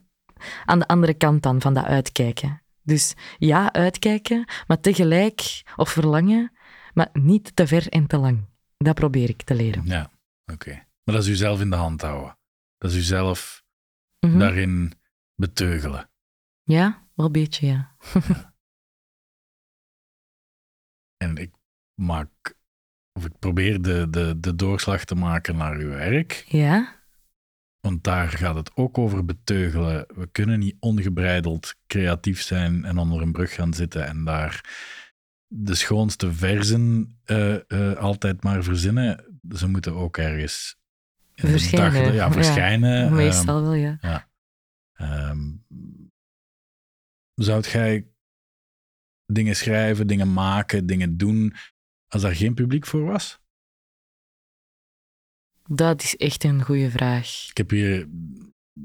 aan 0.66 0.80
de 0.80 0.88
andere 0.88 1.14
kant 1.14 1.44
dan 1.44 1.62
van 1.62 1.74
dat 1.74 1.86
uitkijken. 1.86 2.63
Dus 2.84 3.14
ja, 3.38 3.74
uitkijken, 3.74 4.46
maar 4.68 4.80
tegelijk, 4.80 5.64
of 5.76 5.90
verlangen, 5.90 6.52
maar 6.94 7.10
niet 7.14 7.56
te 7.56 7.68
ver 7.68 7.88
en 7.90 8.08
te 8.08 8.18
lang. 8.18 8.46
Dat 8.78 8.96
probeer 8.96 9.30
ik 9.30 9.42
te 9.44 9.56
leren. 9.56 9.86
Ja, 9.86 10.10
oké. 10.52 10.72
Maar 11.04 11.16
dat 11.16 11.24
is 11.24 11.30
uzelf 11.30 11.62
in 11.62 11.70
de 11.70 11.76
hand 11.76 12.02
houden. 12.02 12.38
Dat 12.78 12.92
is 12.92 12.98
uzelf 12.98 13.64
Mhm. 14.20 14.40
daarin 14.40 14.94
beteugelen. 15.36 16.10
Ja, 16.64 17.08
wel 17.16 17.26
een 17.26 17.32
beetje, 17.32 17.68
ja. 17.68 17.96
En 21.18 21.38
ik 21.38 21.52
maak, 22.02 22.56
of 23.14 23.26
ik 23.26 23.40
probeer 23.40 23.82
de, 23.82 24.08
de, 24.10 24.40
de 24.40 24.56
doorslag 24.56 25.06
te 25.06 25.16
maken 25.16 25.56
naar 25.58 25.76
uw 25.76 25.90
werk. 25.90 26.32
Ja? 26.48 27.03
Want 27.84 28.04
daar 28.04 28.30
gaat 28.30 28.56
het 28.56 28.76
ook 28.76 28.98
over 28.98 29.26
beteugelen. 29.26 30.06
We 30.16 30.28
kunnen 30.32 30.60
niet 30.60 30.76
ongebreideld 30.80 31.76
creatief 31.88 32.42
zijn 32.42 32.86
en 32.86 32.98
onder 32.98 33.22
een 33.22 33.32
brug 33.32 33.54
gaan 33.54 33.74
zitten 33.74 34.06
en 34.08 34.24
daar 34.24 34.76
de 35.48 35.76
schoonste 35.76 36.34
verzen 36.34 37.18
eh, 37.24 37.72
eh, 37.72 37.98
altijd 37.98 38.44
maar 38.44 38.64
verzinnen. 38.64 39.40
Ze 39.56 39.68
moeten 39.68 39.94
ook 39.94 40.18
ergens 40.18 40.76
Verschijnen, 41.36 41.94
dag- 42.04 42.14
ja, 42.14 42.14
ja. 42.14 42.32
verschijnen. 42.32 43.06
Ehm, 43.06 43.16
Meestal 43.16 43.62
wel, 43.62 43.74
ja. 43.74 44.30
Ehm, 44.94 45.52
zou 47.34 47.62
jij 47.62 48.08
dingen 49.26 49.56
schrijven, 49.56 50.08
dingen 50.08 50.34
maken, 50.34 50.86
dingen 50.86 51.18
doen 51.18 51.54
als 52.08 52.22
daar 52.22 52.36
geen 52.36 52.54
publiek 52.54 52.86
voor 52.86 53.04
was? 53.04 53.42
Dat 55.68 56.04
is 56.04 56.16
echt 56.18 56.44
een 56.44 56.62
goede 56.64 56.90
vraag. 56.92 57.46
Ik 57.50 57.58
heb 57.58 57.70
hier, 57.70 58.08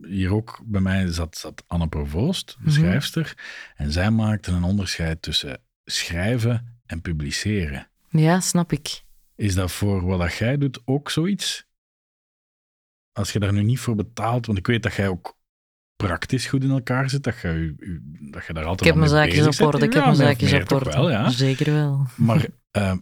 hier 0.07 0.33
ook 0.35 0.61
bij 0.65 0.81
mij 0.81 1.13
zat, 1.13 1.37
zat 1.37 1.65
Anne 1.67 1.89
Provoost, 1.89 2.57
een 2.59 2.63
Mhm. 2.65 2.73
schrijfster, 2.73 3.35
en 3.77 3.93
zij 3.93 4.11
maakte 4.11 4.51
een 4.53 4.63
onderscheid 4.63 5.23
tussen 5.23 5.61
schrijven 5.85 6.81
en 6.87 7.01
publiceren. 7.01 7.89
Ja, 8.09 8.41
snap 8.41 8.73
ik. 8.73 9.03
Is 9.35 9.55
dat 9.55 9.73
voor 9.73 10.07
wat 10.07 10.19
dat 10.21 10.35
jij 10.35 10.59
doet 10.59 10.81
ook 10.85 11.11
zoiets? 11.11 11.67
Als 13.13 13.33
je 13.33 13.39
daar 13.39 13.53
nu 13.53 13.63
niet 13.63 13.79
voor 13.79 13.95
betaalt, 13.95 14.47
want 14.47 14.59
ik 14.59 14.67
weet 14.67 14.83
dat 14.83 14.95
jij 14.95 15.09
ook 15.09 15.37
praktisch 15.97 16.47
goed 16.47 16.63
in 16.65 16.71
elkaar 16.71 17.11
zit, 17.11 17.23
dat 17.23 17.41
je, 17.41 17.75
dat 18.31 18.47
je 18.47 18.53
daar 18.53 18.65
altijd 18.65 18.81
Ik 18.81 18.87
heb 18.87 18.97
mijn 18.97 19.09
zaakjes 19.09 19.47
op 19.61 19.67
orde. 19.67 19.87
Ik 19.87 19.93
heb 19.93 20.05
mijn 20.05 20.17
zaakjes 20.17 20.53
op 20.53 20.73
orde. 20.73 20.91
Wel, 20.91 21.11
ja. 21.11 21.29
Zeker 21.29 21.73
wel. 21.73 22.07
Maar 22.17 22.47
eh, 22.71 22.97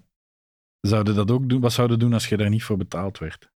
Zouden 0.80 1.14
dat 1.14 1.30
ook 1.30 1.48
doen? 1.48 1.60
Wat 1.60 1.72
zouden 1.72 1.98
doen 1.98 2.12
als 2.12 2.28
je 2.28 2.36
daar 2.36 2.48
niet 2.48 2.62
voor 2.62 2.76
betaald 2.76 3.18
werd? 3.18 3.50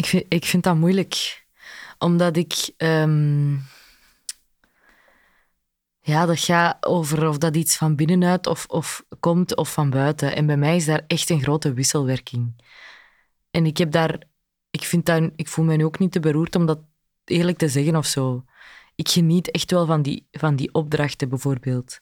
Ik 0.00 0.06
vind, 0.06 0.24
ik 0.28 0.44
vind 0.44 0.62
dat 0.62 0.76
moeilijk. 0.76 1.44
Omdat 1.98 2.36
ik... 2.36 2.70
ehm, 2.76 3.54
ja, 6.00 6.26
dat 6.26 6.40
gaat 6.40 6.86
over 6.86 7.28
of 7.28 7.38
dat 7.38 7.56
iets 7.56 7.76
van 7.76 7.96
binnenuit 7.96 8.46
of, 8.46 8.66
of 8.66 9.04
komt 9.18 9.56
of 9.56 9.72
van 9.72 9.90
buiten. 9.90 10.36
En 10.36 10.46
bij 10.46 10.56
mij 10.56 10.76
is 10.76 10.84
daar 10.84 11.04
echt 11.06 11.30
een 11.30 11.42
grote 11.42 11.72
wisselwerking. 11.72 12.62
En 13.50 13.66
ik 13.66 13.76
heb 13.76 13.90
daar... 13.90 14.22
Ik, 14.70 14.84
vind 14.84 15.06
dat, 15.06 15.30
ik 15.36 15.48
voel 15.48 15.64
mij 15.64 15.76
nu 15.76 15.84
ook 15.84 15.98
niet 15.98 16.12
te 16.12 16.20
beroerd 16.20 16.56
om 16.56 16.66
dat 16.66 16.80
eerlijk 17.24 17.58
te 17.58 17.68
zeggen 17.68 17.96
of 17.96 18.06
zo. 18.06 18.44
Ik 18.94 19.08
geniet 19.08 19.50
echt 19.50 19.70
wel 19.70 19.86
van 19.86 20.02
die, 20.02 20.28
van 20.30 20.56
die 20.56 20.74
opdrachten 20.74 21.28
bijvoorbeeld. 21.28 22.00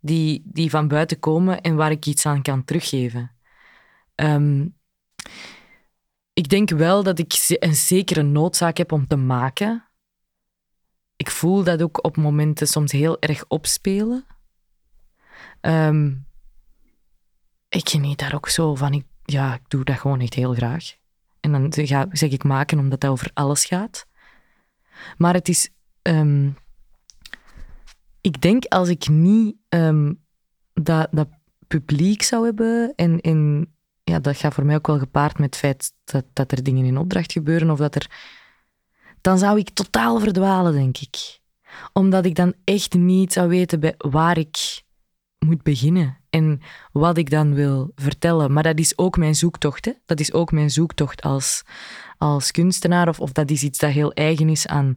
Die, 0.00 0.42
die 0.44 0.70
van 0.70 0.88
buiten 0.88 1.18
komen 1.18 1.60
en 1.60 1.76
waar 1.76 1.90
ik 1.90 2.06
iets 2.06 2.26
aan 2.26 2.42
kan 2.42 2.64
teruggeven. 2.64 3.36
Ehm, 4.14 4.66
ik 6.34 6.48
denk 6.48 6.70
wel 6.70 7.02
dat 7.02 7.18
ik 7.18 7.56
een 7.58 7.74
zekere 7.74 8.22
noodzaak 8.22 8.76
heb 8.76 8.92
om 8.92 9.06
te 9.06 9.16
maken. 9.16 9.88
Ik 11.16 11.30
voel 11.30 11.64
dat 11.64 11.82
ook 11.82 12.04
op 12.04 12.16
momenten 12.16 12.68
soms 12.68 12.92
heel 12.92 13.20
erg 13.20 13.44
opspelen. 13.48 14.26
Ehm, 15.60 16.14
ik 17.68 17.88
geniet 17.88 18.18
daar 18.18 18.34
ook 18.34 18.48
zo 18.48 18.74
van. 18.74 18.92
Ik, 18.92 19.04
ja, 19.24 19.54
ik 19.54 19.68
doe 19.68 19.84
dat 19.84 19.98
gewoon 19.98 20.20
echt 20.20 20.34
heel 20.34 20.54
graag. 20.54 20.96
En 21.40 21.52
dan 21.52 21.72
zeg 22.12 22.30
ik 22.30 22.44
maken 22.44 22.78
omdat 22.78 23.00
dat 23.00 23.10
over 23.10 23.30
alles 23.34 23.64
gaat. 23.64 24.06
Maar 25.16 25.34
het 25.34 25.48
is... 25.48 25.70
ehm, 26.02 26.50
ik 28.20 28.40
denk 28.40 28.64
als 28.64 28.88
ik 28.88 29.08
niet 29.08 29.56
ehm, 29.68 30.12
dat, 30.72 31.08
dat 31.10 31.28
publiek 31.66 32.22
zou 32.22 32.44
hebben 32.44 32.92
en, 32.96 33.20
en 33.20 33.68
ja, 34.04 34.18
dat 34.18 34.36
gaat 34.36 34.54
voor 34.54 34.64
mij 34.64 34.74
ook 34.76 34.86
wel 34.86 34.98
gepaard 34.98 35.38
met 35.38 35.46
het 35.46 35.56
feit 35.56 35.92
dat, 36.04 36.24
dat 36.32 36.52
er 36.52 36.62
dingen 36.62 36.84
in 36.84 36.98
opdracht 36.98 37.32
gebeuren 37.32 37.70
of 37.70 37.78
dat 37.78 37.94
er... 37.94 38.10
Dan 39.20 39.38
zou 39.38 39.58
ik 39.58 39.70
totaal 39.70 40.18
verdwalen, 40.18 40.72
denk 40.72 40.98
ik. 40.98 41.40
Omdat 41.92 42.24
ik 42.24 42.34
dan 42.34 42.54
echt 42.64 42.94
niet 42.94 43.32
zou 43.32 43.48
weten 43.48 43.80
bij 43.80 43.94
waar 43.98 44.38
ik 44.38 44.82
moet 45.38 45.62
beginnen 45.62 46.18
en 46.30 46.60
wat 46.92 47.18
ik 47.18 47.30
dan 47.30 47.54
wil 47.54 47.92
vertellen. 47.94 48.52
Maar 48.52 48.62
dat 48.62 48.78
is 48.78 48.98
ook 48.98 49.16
mijn 49.16 49.34
zoektocht. 49.34 49.84
Hè? 49.84 49.92
Dat 50.06 50.20
is 50.20 50.32
ook 50.32 50.52
mijn 50.52 50.70
zoektocht 50.70 51.22
als, 51.22 51.62
als 52.18 52.50
kunstenaar 52.50 53.08
of, 53.08 53.20
of 53.20 53.32
dat 53.32 53.50
is 53.50 53.62
iets 53.62 53.78
dat 53.78 53.90
heel 53.90 54.12
eigen 54.12 54.48
is 54.48 54.66
aan 54.66 54.96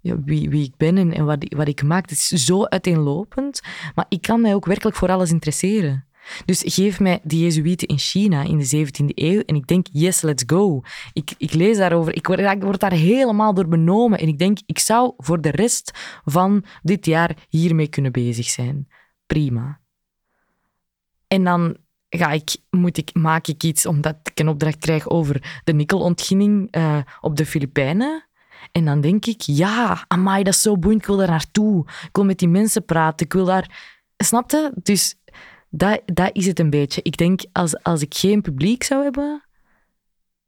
ja, 0.00 0.22
wie, 0.24 0.50
wie 0.50 0.64
ik 0.64 0.76
ben 0.76 0.96
en, 0.96 1.12
en 1.12 1.24
wat, 1.24 1.54
wat 1.56 1.68
ik 1.68 1.82
maak. 1.82 2.10
Het 2.10 2.18
is 2.18 2.28
zo 2.28 2.64
uiteenlopend, 2.64 3.60
maar 3.94 4.06
ik 4.08 4.22
kan 4.22 4.40
mij 4.40 4.54
ook 4.54 4.66
werkelijk 4.66 4.96
voor 4.96 5.10
alles 5.10 5.30
interesseren. 5.30 6.06
Dus 6.44 6.62
geef 6.66 7.00
mij 7.00 7.20
de 7.22 7.38
Jezuïeten 7.38 7.88
in 7.88 7.98
China 7.98 8.42
in 8.42 8.58
de 8.58 8.86
17e 8.86 9.06
eeuw 9.14 9.40
en 9.40 9.54
ik 9.54 9.66
denk, 9.66 9.86
yes, 9.92 10.20
let's 10.20 10.42
go. 10.46 10.82
Ik, 11.12 11.34
ik 11.38 11.52
lees 11.52 11.76
daarover, 11.76 12.14
ik 12.14 12.26
word, 12.26 12.80
daar 12.80 12.92
helemaal 12.92 13.54
door 13.54 13.68
benomen 13.68 14.18
en 14.18 14.28
ik 14.28 14.38
denk, 14.38 14.58
ik 14.66 14.78
zou 14.78 15.12
voor 15.16 15.40
de 15.40 15.50
rest 15.50 15.90
van 16.24 16.64
dit 16.82 17.06
jaar 17.06 17.36
hiermee 17.48 17.88
kunnen 17.88 18.12
bezig 18.12 18.46
zijn. 18.46 18.88
Prima. 19.26 19.80
En 21.28 21.44
dan 21.44 21.76
ga 22.08 22.30
ik, 22.30 22.56
moet 22.70 22.96
ik, 22.96 23.14
maak 23.14 23.46
ik 23.46 23.62
iets 23.62 23.86
omdat 23.86 24.16
ik 24.22 24.40
een 24.40 24.48
opdracht 24.48 24.78
krijg 24.78 25.08
over 25.08 25.60
de 25.64 25.72
nikkelontginning 25.72 26.68
eh, 26.70 26.98
op 27.20 27.36
de 27.36 27.46
Filipijnen. 27.46 28.28
En 28.72 28.84
dan 28.84 29.00
denk 29.00 29.26
ik, 29.26 29.40
ja, 29.40 30.04
amai, 30.08 30.42
dat 30.42 30.54
is 30.54 30.62
zo 30.62 30.78
boeiend, 30.78 31.00
ik 31.00 31.06
wil 31.06 31.16
daar 31.16 31.28
naartoe. 31.28 31.84
Ik 31.86 32.08
wil 32.12 32.24
met 32.24 32.38
die 32.38 32.48
mensen 32.48 32.84
praten, 32.84 33.26
ik 33.26 33.32
wil 33.32 33.44
daar... 33.44 33.92
Snap 34.16 34.50
je? 34.50 34.72
Dus 34.82 35.14
dat, 35.76 36.30
is 36.32 36.46
het 36.46 36.58
een 36.58 36.70
beetje. 36.70 37.02
Ik 37.02 37.16
denk, 37.16 37.40
als, 37.52 37.82
als 37.82 38.02
ik 38.02 38.14
geen 38.14 38.42
publiek 38.42 38.82
zou 38.82 39.02
hebben, 39.02 39.44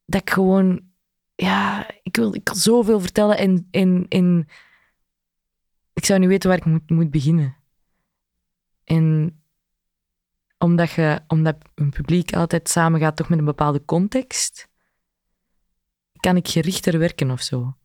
dat 0.04 0.20
ik 0.20 0.30
gewoon... 0.30 0.94
Ja, 1.34 1.90
ik 2.02 2.16
wil, 2.16 2.34
ik 2.34 2.44
kan 2.44 2.56
zoveel 2.56 3.00
vertellen 3.00 3.38
en, 3.38 3.68
en, 3.70 4.06
en 4.08 4.48
ik 5.92 6.04
zou 6.04 6.20
niet 6.20 6.28
weten 6.28 6.48
waar 6.48 6.58
ik 6.58 6.64
moet, 6.64 6.90
moet 6.90 7.10
beginnen. 7.10 7.56
En 8.84 9.36
omdat, 10.58 10.90
je, 10.90 11.20
omdat 11.26 11.56
een 11.74 11.90
publiek 11.90 12.34
altijd 12.34 12.68
samengaat 12.68 13.16
toch 13.16 13.28
met 13.28 13.38
een 13.38 13.44
bepaalde 13.44 13.84
context, 13.84 14.68
kan 16.20 16.36
ik 16.36 16.48
gerichter 16.48 16.98
werken 16.98 17.30
of 17.30 17.42
zo. 17.42 17.76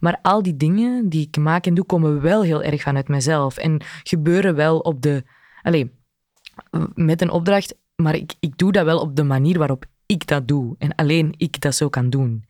Maar 0.00 0.18
al 0.22 0.42
die 0.42 0.56
dingen 0.56 1.08
die 1.08 1.26
ik 1.26 1.36
maak 1.36 1.66
en 1.66 1.74
doe, 1.74 1.84
komen 1.84 2.20
wel 2.20 2.42
heel 2.42 2.62
erg 2.62 2.82
vanuit 2.82 3.08
mezelf. 3.08 3.56
En 3.56 3.82
gebeuren 4.02 4.54
wel 4.54 4.78
op 4.78 5.02
de... 5.02 5.24
Allee, 5.62 6.02
met 6.94 7.22
een 7.22 7.30
opdracht, 7.30 7.74
maar 7.96 8.14
ik, 8.14 8.34
ik 8.40 8.58
doe 8.58 8.72
dat 8.72 8.84
wel 8.84 9.00
op 9.00 9.16
de 9.16 9.22
manier 9.22 9.58
waarop 9.58 9.84
ik 10.06 10.26
dat 10.26 10.48
doe. 10.48 10.74
En 10.78 10.94
alleen 10.94 11.34
ik 11.36 11.60
dat 11.60 11.74
zo 11.74 11.88
kan 11.88 12.10
doen. 12.10 12.44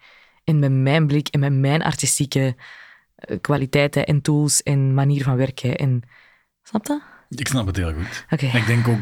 En 0.45 0.59
met 0.59 0.73
mijn 0.73 1.07
blik 1.07 1.29
en 1.29 1.41
met 1.41 1.53
mijn 1.53 1.83
artistieke 1.83 2.57
eh, 3.17 3.37
kwaliteiten 3.41 4.07
en 4.07 4.21
tools 4.21 4.63
en 4.63 4.95
manier 4.95 5.23
van 5.23 5.37
werken. 5.37 5.77
En, 5.77 6.03
snap 6.63 6.87
je? 6.87 7.01
Ik 7.29 7.49
snap 7.49 7.67
het 7.67 7.77
heel 7.77 7.93
goed. 7.93 8.25
Oké. 8.31 8.47
En 8.47 8.59
Ik 8.59 8.67
denk 8.67 8.89
ook 8.89 9.01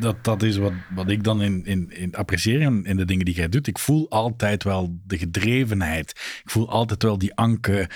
dat 0.00 0.24
dat 0.24 0.42
is 0.42 0.56
wat, 0.56 0.72
wat 0.94 1.10
ik 1.10 1.24
dan 1.24 1.42
in, 1.42 1.64
in, 1.64 1.90
in 1.90 2.14
apprecieer 2.14 2.60
in, 2.60 2.84
in 2.84 2.96
de 2.96 3.04
dingen 3.04 3.24
die 3.24 3.34
jij 3.34 3.48
doet. 3.48 3.66
Ik 3.66 3.78
voel 3.78 4.10
altijd 4.10 4.62
wel 4.64 4.98
de 5.06 5.18
gedrevenheid. 5.18 6.10
Ik 6.44 6.50
voel 6.50 6.68
altijd 6.70 7.02
wel 7.02 7.18
die 7.18 7.34
anke 7.34 7.88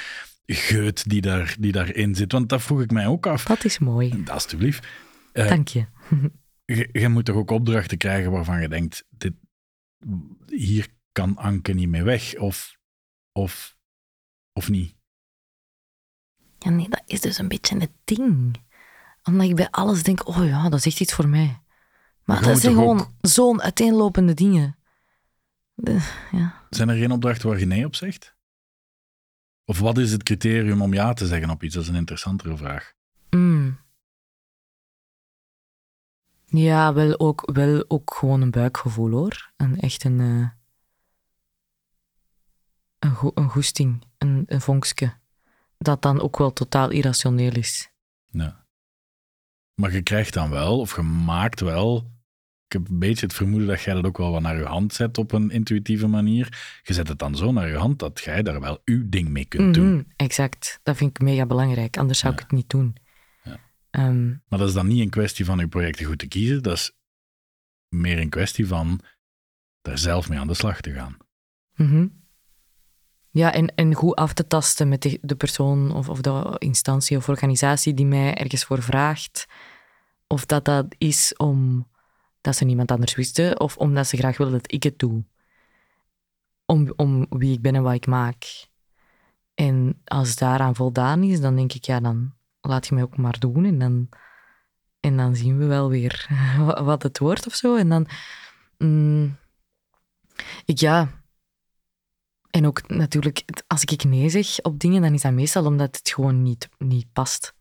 geut 0.46 1.08
die, 1.08 1.20
daar, 1.20 1.56
die 1.58 1.72
daarin 1.72 2.14
zit. 2.14 2.32
Want 2.32 2.48
dat 2.48 2.62
vroeg 2.62 2.80
ik 2.80 2.90
mij 2.90 3.06
ook 3.06 3.26
af. 3.26 3.44
Dat 3.44 3.64
is 3.64 3.78
mooi. 3.78 4.22
Alsjeblieft. 4.26 4.86
Eh, 5.32 5.48
Dank 5.48 5.68
je. 5.68 5.86
je, 6.64 6.88
je 6.92 7.08
moet 7.08 7.24
toch 7.24 7.36
ook 7.36 7.50
opdrachten 7.50 7.98
krijgen 7.98 8.30
waarvan 8.30 8.60
je 8.60 8.68
denkt, 8.68 9.04
dit, 9.10 9.32
hier 10.46 10.88
kan 11.12 11.36
Anke 11.36 11.72
niet 11.72 11.88
mee 11.88 12.02
weg. 12.02 12.36
Of, 12.36 12.76
of, 13.32 13.76
of 14.52 14.68
niet. 14.68 14.96
Ja, 16.58 16.70
nee, 16.70 16.88
dat 16.88 17.02
is 17.06 17.20
dus 17.20 17.38
een 17.38 17.48
beetje 17.48 17.78
het 17.78 17.92
ding. 18.04 18.56
Omdat 19.22 19.48
ik 19.48 19.56
bij 19.56 19.70
alles 19.70 20.02
denk, 20.02 20.28
oh 20.28 20.46
ja, 20.46 20.68
dat 20.68 20.78
is 20.78 20.86
echt 20.86 21.00
iets 21.00 21.14
voor 21.14 21.28
mij. 21.28 21.62
Maar 22.24 22.42
dat 22.42 22.58
zijn 22.58 22.74
gewoon 22.74 23.00
ook- 23.00 23.12
zo'n 23.20 23.62
uiteenlopende 23.62 24.34
dingen. 24.34 24.76
De- 25.74 26.26
ja. 26.32 26.66
Zijn 26.70 26.88
er 26.88 26.96
geen 26.96 27.10
opdrachten 27.10 27.48
waar 27.48 27.58
je 27.58 27.66
nee 27.66 27.84
op 27.84 27.94
zegt? 27.94 28.36
Of 29.64 29.78
wat 29.78 29.98
is 29.98 30.12
het 30.12 30.22
criterium 30.22 30.82
om 30.82 30.94
ja 30.94 31.12
te 31.12 31.26
zeggen 31.26 31.50
op 31.50 31.62
iets? 31.62 31.74
Dat 31.74 31.82
is 31.82 31.88
een 31.88 31.94
interessantere 31.94 32.56
vraag. 32.56 32.92
Mm. 33.30 33.78
Ja, 36.50 36.92
wel 36.94 37.18
ook, 37.20 37.50
wel 37.52 37.84
ook 37.88 38.14
gewoon 38.14 38.40
een 38.40 38.50
buikgevoel 38.50 39.10
hoor. 39.10 39.52
Een, 39.56 39.80
echt 39.80 40.04
een, 40.04 40.20
eh, 40.20 40.48
een, 42.98 43.14
go- 43.14 43.32
een 43.34 43.50
goesting, 43.50 44.02
een, 44.18 44.44
een 44.46 44.60
vonkske. 44.60 45.12
Dat 45.78 46.02
dan 46.02 46.20
ook 46.20 46.38
wel 46.38 46.52
totaal 46.52 46.90
irrationeel 46.90 47.52
is. 47.54 47.90
Ja. 48.30 48.66
Maar 49.74 49.92
je 49.92 50.02
krijgt 50.02 50.34
dan 50.34 50.50
wel, 50.50 50.80
of 50.80 50.96
je 50.96 51.02
maakt 51.02 51.60
wel. 51.60 51.96
Ik 52.66 52.72
heb 52.72 52.88
een 52.88 52.98
beetje 52.98 53.26
het 53.26 53.34
vermoeden 53.34 53.68
dat 53.68 53.80
jij 53.82 53.94
dat 53.94 54.04
ook 54.04 54.18
wel 54.18 54.30
wat 54.30 54.42
naar 54.42 54.56
je 54.58 54.64
hand 54.64 54.92
zet 54.94 55.18
op 55.18 55.32
een 55.32 55.50
intuïtieve 55.50 56.06
manier. 56.06 56.78
Je 56.82 56.92
zet 56.92 57.08
het 57.08 57.18
dan 57.18 57.36
zo 57.36 57.52
naar 57.52 57.68
je 57.68 57.76
hand 57.76 57.98
dat 57.98 58.20
jij 58.20 58.42
daar 58.42 58.60
wel 58.60 58.80
uw 58.84 59.08
ding 59.08 59.28
mee 59.28 59.44
kunt 59.44 59.74
doen. 59.74 59.92
Mhm, 59.94 60.02
exact. 60.16 60.80
Dat 60.82 60.96
vind 60.96 61.10
ik 61.10 61.22
mega 61.22 61.46
belangrijk. 61.46 61.96
Anders 61.98 62.18
zou 62.18 62.32
Ja. 62.32 62.38
ik 62.38 62.44
het 62.46 62.56
niet 62.56 62.70
doen. 62.70 62.96
Ehm, 63.98 64.28
Maar 64.28 64.58
dat 64.58 64.68
is 64.68 64.74
dan 64.74 64.86
niet 64.86 65.00
een 65.00 65.10
kwestie 65.10 65.44
van 65.44 65.58
je 65.58 65.68
projecten 65.68 66.06
goed 66.06 66.18
te 66.18 66.26
kiezen. 66.28 66.62
Dat 66.62 66.76
is 66.76 66.92
meer 67.88 68.18
een 68.18 68.28
kwestie 68.28 68.66
van 68.66 69.00
daar 69.82 69.98
zelf 69.98 70.28
mee 70.28 70.38
aan 70.38 70.46
de 70.46 70.54
slag 70.54 70.80
te 70.80 70.92
gaan. 70.92 71.16
Mhm. 71.74 72.06
Ja, 73.30 73.52
en, 73.52 73.74
en 73.74 73.94
goed 73.94 74.14
af 74.14 74.32
te 74.32 74.46
tasten 74.46 74.88
met 74.88 75.02
de, 75.02 75.18
de 75.22 75.36
persoon 75.36 75.92
of, 75.92 76.08
of 76.08 76.20
de 76.20 76.56
instantie 76.58 77.16
of 77.16 77.28
organisatie 77.28 77.94
die 77.94 78.06
mij 78.06 78.34
ergens 78.34 78.64
voor 78.64 78.82
vraagt. 78.82 79.46
Of 80.26 80.46
dat 80.46 80.64
dat 80.64 80.94
is 80.98 81.36
om 81.36 81.88
dat 82.40 82.56
ze 82.56 82.64
niemand 82.64 82.90
anders 82.90 83.14
wisten, 83.14 83.60
of 83.60 83.76
omdat 83.76 84.06
ze 84.06 84.16
graag 84.16 84.36
willen 84.36 84.52
dat 84.52 84.72
ik 84.72 84.82
het 84.82 84.98
doe. 84.98 85.24
Om, 86.64 86.92
om 86.96 87.26
wie 87.28 87.52
ik 87.52 87.60
ben 87.60 87.74
en 87.74 87.82
wat 87.82 87.94
ik 87.94 88.06
maak. 88.06 88.68
En 89.54 90.00
als 90.04 90.36
daaraan 90.36 90.74
voldaan 90.74 91.22
is, 91.22 91.40
dan 91.40 91.56
denk 91.56 91.72
ik, 91.72 91.84
ja, 91.84 92.00
dan 92.00 92.37
laat 92.68 92.86
je 92.86 92.94
mij 92.94 93.02
ook 93.02 93.16
maar 93.16 93.38
doen. 93.38 93.64
En 93.64 93.78
dan, 93.78 94.08
en 95.00 95.16
dan 95.16 95.36
zien 95.36 95.58
we 95.58 95.64
wel 95.66 95.88
weer 95.88 96.26
wa- 96.66 96.82
wat 96.82 97.02
het 97.02 97.18
wordt 97.18 97.46
of 97.46 97.54
zo. 97.54 97.76
En 97.76 97.88
dan... 97.88 98.06
mm, 98.78 99.36
ik, 100.64 100.78
ja, 100.78 101.08
en 102.50 102.66
ook 102.66 102.88
natuurlijk, 102.88 103.44
als 103.66 103.82
ik 103.84 104.04
nee 104.04 104.28
zeg 104.28 104.60
op 104.62 104.78
dingen, 104.78 105.02
dan 105.02 105.14
is 105.14 105.22
dat 105.22 105.32
meestal 105.32 105.64
omdat 105.66 105.96
het 105.96 106.10
gewoon 106.10 106.42
niet, 106.42 106.68
niet 106.78 107.12
past. 107.12 107.54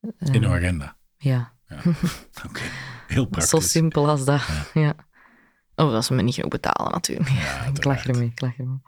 In 0.00 0.12
Eh, 0.18 0.40
uw 0.40 0.54
agenda. 0.54 0.96
Ja, 1.16 1.52
Oké. 2.46 2.60
Heel 3.06 3.26
praktisch. 3.26 3.50
zo 3.50 3.60
simpel 3.60 4.08
als 4.08 4.24
dat. 4.24 4.42
Ja. 4.74 4.94
Oh, 5.74 5.90
dat 5.92 6.04
ze 6.04 6.14
me 6.14 6.22
niet 6.22 6.34
genoeg 6.34 6.50
betalen 6.50 6.92
natuurlijk. 6.92 7.28
Ja, 7.30 7.64
ik 7.64 7.84
lach 7.84 8.06
ermee, 8.06 8.28
ik 8.28 8.40
lach 8.40 8.58
ermee. 8.58 8.80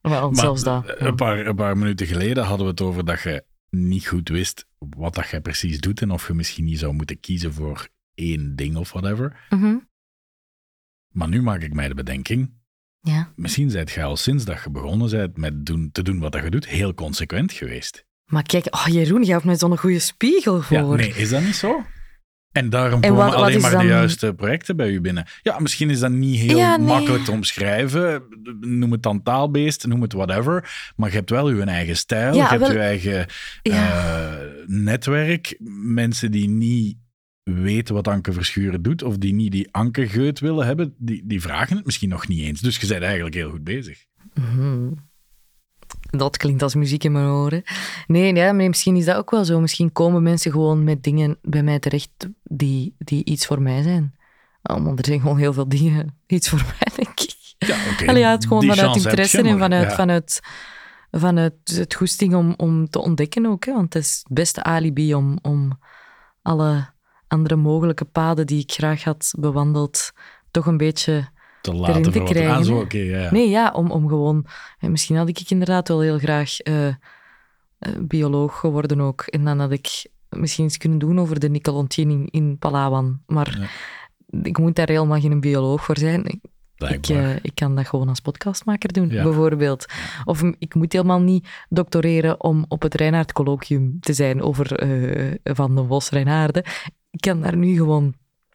Wel, 0.00 0.30
Maar 0.30 0.40
zelfs 0.40 0.62
dat. 0.62 0.86
ja. 0.86 1.00
Een, 1.00 1.14
paar, 1.14 1.38
een 1.46 1.54
paar 1.54 1.76
minuten 1.78 2.06
geleden 2.06 2.44
hadden 2.44 2.66
we 2.66 2.70
het 2.72 2.80
over 2.80 3.04
dat 3.04 3.20
je 3.22 3.44
niet 3.76 4.06
goed 4.06 4.28
wist 4.28 4.66
wat 4.78 5.14
dat 5.14 5.28
jij 5.28 5.40
precies 5.40 5.80
doet 5.80 6.00
en 6.00 6.10
of 6.10 6.26
je 6.26 6.34
misschien 6.34 6.64
niet 6.64 6.78
zou 6.78 6.92
moeten 6.92 7.20
kiezen 7.20 7.52
voor 7.52 7.88
één 8.14 8.56
ding 8.56 8.76
of 8.76 8.92
whatever. 8.92 9.46
Mhm. 9.50 9.76
Maar 11.08 11.28
nu 11.28 11.42
maak 11.42 11.62
ik 11.62 11.72
mij 11.74 11.88
de 11.88 11.94
bedenking, 11.94 12.52
Ja. 13.00 13.32
misschien 13.36 13.70
zijt 13.70 13.90
je 13.90 14.02
al 14.02 14.16
sinds 14.16 14.44
dat 14.44 14.62
je 14.62 14.70
begonnen 14.70 15.10
bent 15.10 15.36
met 15.36 15.66
doen, 15.66 15.90
te 15.92 16.02
doen 16.02 16.18
wat 16.18 16.32
dat 16.32 16.42
je 16.42 16.50
doet, 16.50 16.66
heel 16.68 16.94
consequent 16.94 17.52
geweest. 17.52 18.04
Maar 18.24 18.42
kijk, 18.42 18.66
oh 18.74 18.86
Jeroen, 18.86 19.24
je 19.24 19.32
hebt 19.32 19.44
mij 19.44 19.56
zo'n 19.56 19.78
goede 19.78 19.98
spiegel 19.98 20.62
voor. 20.62 20.76
Ja, 20.76 20.94
nee, 20.94 21.14
is 21.14 21.28
dat 21.28 21.42
niet 21.42 21.54
zo? 21.54 21.84
En 22.52 22.70
daarom 22.70 23.02
En 23.02 23.08
komen 23.10 23.24
wat- 23.24 23.34
alleen 23.34 23.60
maar 23.60 23.70
dan- 23.70 23.80
de 23.80 23.86
juiste 23.86 24.34
projecten 24.34 24.76
bij 24.76 24.90
u 24.90 25.00
binnen. 25.00 25.24
Ja, 25.42 25.58
misschien 25.58 25.90
is 25.90 26.00
dat 26.00 26.10
niet 26.10 26.38
heel 26.40 26.56
Ja, 26.58 26.76
nee. 26.76 26.86
makkelijk 26.86 27.24
te 27.24 27.30
omschrijven. 27.32 28.22
Noem 28.60 28.92
het 28.92 29.02
dan 29.02 29.22
taalbeest, 29.22 29.86
noem 29.86 30.02
het 30.02 30.12
whatever. 30.12 30.92
Maar 30.96 31.08
je 31.10 31.16
hebt 31.16 31.30
wel 31.30 31.46
uw 31.46 31.60
eigen 31.60 31.96
stijl, 31.96 32.34
Ja, 32.34 32.42
je 32.42 32.48
hebt 32.48 32.60
wel- 32.60 32.72
je 32.72 32.78
eigen 32.78 33.26
Ja. 33.62 34.30
eh, 34.32 34.46
netwerk. 34.66 35.56
Mensen 35.84 36.30
die 36.30 36.48
niet 36.48 36.96
weten 37.42 37.94
wat 37.94 38.08
Anke 38.08 38.32
Verschuren 38.32 38.82
doet, 38.82 39.02
of 39.02 39.16
die 39.18 39.34
niet 39.34 39.52
die 39.52 39.68
Anke 39.70 40.08
Geut 40.08 40.40
willen 40.40 40.66
hebben, 40.66 40.94
die, 40.98 41.22
die 41.24 41.40
vragen 41.40 41.76
het 41.76 41.84
misschien 41.84 42.08
nog 42.08 42.28
niet 42.28 42.40
eens. 42.40 42.60
Dus 42.60 42.76
je 42.76 42.86
bent 42.86 43.02
eigenlijk 43.02 43.34
heel 43.34 43.50
goed 43.50 43.64
bezig. 43.64 44.04
Mhm. 44.34 44.88
Dat 46.16 46.36
klinkt 46.36 46.62
als 46.62 46.74
muziek 46.74 47.04
in 47.04 47.12
mijn 47.12 47.26
oren. 47.26 47.62
Nee, 48.06 48.34
ja, 48.34 48.52
maar 48.52 48.68
misschien 48.68 48.96
is 48.96 49.04
dat 49.04 49.16
ook 49.16 49.30
wel 49.30 49.44
zo. 49.44 49.60
Misschien 49.60 49.92
komen 49.92 50.22
mensen 50.22 50.50
gewoon 50.52 50.84
met 50.84 51.02
dingen 51.02 51.38
bij 51.42 51.62
mij 51.62 51.78
terecht 51.78 52.28
die, 52.42 52.94
die 52.98 53.24
iets 53.24 53.46
voor 53.46 53.62
mij 53.62 53.82
zijn. 53.82 54.14
Oh, 54.62 54.88
er 54.96 55.04
zijn 55.04 55.20
gewoon 55.20 55.38
heel 55.38 55.52
veel 55.52 55.68
dingen 55.68 56.16
iets 56.26 56.48
voor 56.48 56.58
mij, 56.78 57.04
denk 57.04 57.20
ik. 57.20 57.34
Ja, 57.58 57.76
oké. 57.92 58.12
Ja, 58.12 58.30
het 58.30 58.42
is 58.42 58.48
gewoon 58.48 58.62
Die 58.62 58.74
vanuit 58.74 58.96
interesse 58.96 59.42
je, 59.42 59.48
en 59.48 59.58
vanuit, 59.58 59.90
ja. 59.90 59.94
vanuit, 59.94 60.40
vanuit 61.10 61.54
het 61.64 61.94
goesting 61.94 62.34
om, 62.34 62.54
om 62.56 62.90
te 62.90 63.00
ontdekken 63.00 63.46
ook. 63.46 63.64
Hè? 63.64 63.72
Want 63.72 63.94
het 63.94 64.02
is 64.02 64.20
het 64.22 64.32
beste 64.32 64.62
alibi 64.62 65.14
om, 65.14 65.38
om 65.42 65.78
alle 66.42 66.90
andere 67.28 67.56
mogelijke 67.56 68.04
paden 68.04 68.46
die 68.46 68.60
ik 68.60 68.72
graag 68.72 69.04
had 69.04 69.34
bewandeld, 69.38 70.12
toch 70.50 70.66
een 70.66 70.76
beetje... 70.76 71.30
te 71.62 71.74
laten 71.74 72.12
te 72.12 72.22
krijgen, 72.22 72.54
Ah, 72.54 72.62
zo, 72.62 72.84
ja, 72.88 73.20
ja. 73.20 73.30
Nee, 73.32 73.48
ja, 73.48 73.70
om, 73.70 73.90
om 73.90 74.08
gewoon... 74.08 74.46
ja, 74.78 74.88
misschien 74.88 75.16
had 75.16 75.28
ik 75.28 75.50
inderdaad 75.50 75.88
wel 75.88 76.00
heel 76.00 76.18
graag 76.18 76.60
eh, 76.60 76.86
eh, 76.88 76.94
bioloog 78.00 78.58
geworden 78.58 79.00
ook. 79.00 79.20
En 79.20 79.44
dan 79.44 79.58
had 79.58 79.70
ik 79.72 80.06
misschien 80.28 80.64
iets 80.64 80.76
kunnen 80.76 80.98
doen 80.98 81.18
over 81.20 81.40
de 81.40 81.48
nikkelontginning 81.48 82.30
in 82.30 82.58
Palawan. 82.58 83.20
Maar 83.26 83.58
Ja. 83.60 83.66
ik 84.42 84.58
moet 84.58 84.76
daar 84.76 84.88
helemaal 84.88 85.20
geen 85.20 85.40
bioloog 85.40 85.84
voor 85.84 85.98
zijn. 85.98 86.40
Ik, 86.76 87.08
eh, 87.08 87.34
ik 87.36 87.54
kan 87.54 87.74
dat 87.76 87.86
gewoon 87.86 88.08
als 88.08 88.20
podcastmaker 88.20 88.92
doen, 88.92 89.08
bijvoorbeeld. 89.08 89.86
Of 90.24 90.42
ik 90.58 90.74
moet 90.74 90.92
helemaal 90.92 91.20
niet 91.20 91.48
doctoreren 91.68 92.40
om 92.42 92.64
op 92.68 92.82
het 92.82 92.94
Reinaard 92.94 93.32
colloquium 93.32 93.96
te 94.00 94.12
zijn 94.12 94.42
over 94.42 94.72
eh, 94.76 95.34
Van 95.44 95.74
den 95.74 95.86
Bos 95.86 96.10
Reinaarden. 96.10 96.62
Ik 97.10 97.20
kan 97.20 97.40
daar 97.40 97.56
nu 97.56 97.76
gewoon 97.76 98.14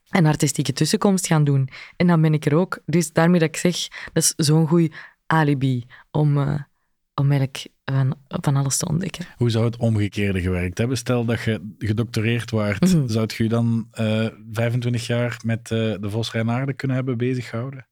een 0.09 0.25
artistieke 0.25 0.73
tussenkomst 0.73 1.27
gaan 1.27 1.43
doen. 1.43 1.69
En 1.97 2.07
dan 2.07 2.21
ben 2.21 2.33
ik 2.33 2.45
er 2.45 2.55
ook. 2.55 2.79
Dus 2.85 3.13
daarmee 3.13 3.39
dat 3.39 3.49
ik 3.49 3.57
zeg, 3.57 3.87
dat 4.13 4.23
is 4.23 4.33
zo'n 4.37 4.67
goed 4.67 4.93
alibi 5.25 5.85
om, 6.11 6.37
eh, 6.37 6.59
om 7.15 7.31
eigenlijk 7.31 7.67
van, 7.85 8.15
van 8.27 8.55
alles 8.55 8.77
te 8.77 8.87
ontdekken. 8.87 9.25
Hoe 9.37 9.49
zou 9.49 9.65
het 9.65 9.77
omgekeerde 9.77 10.41
gewerkt 10.41 10.77
hebben? 10.77 10.97
Stel 10.97 11.25
dat 11.25 11.41
je 11.41 11.73
gedoctoreerd 11.79 12.51
waart, 12.51 12.81
Mhm. 12.93 13.07
zou 13.07 13.25
je 13.37 13.43
je 13.43 13.49
dan 13.49 13.87
eh 13.91 14.27
25 14.51 15.07
jaar 15.07 15.39
met 15.43 15.71
eh, 15.71 15.77
de 15.77 16.09
Vos 16.09 16.31
Reinaarden 16.31 16.75
kunnen 16.75 16.97
hebben 16.97 17.17
bezighouden? 17.17 17.87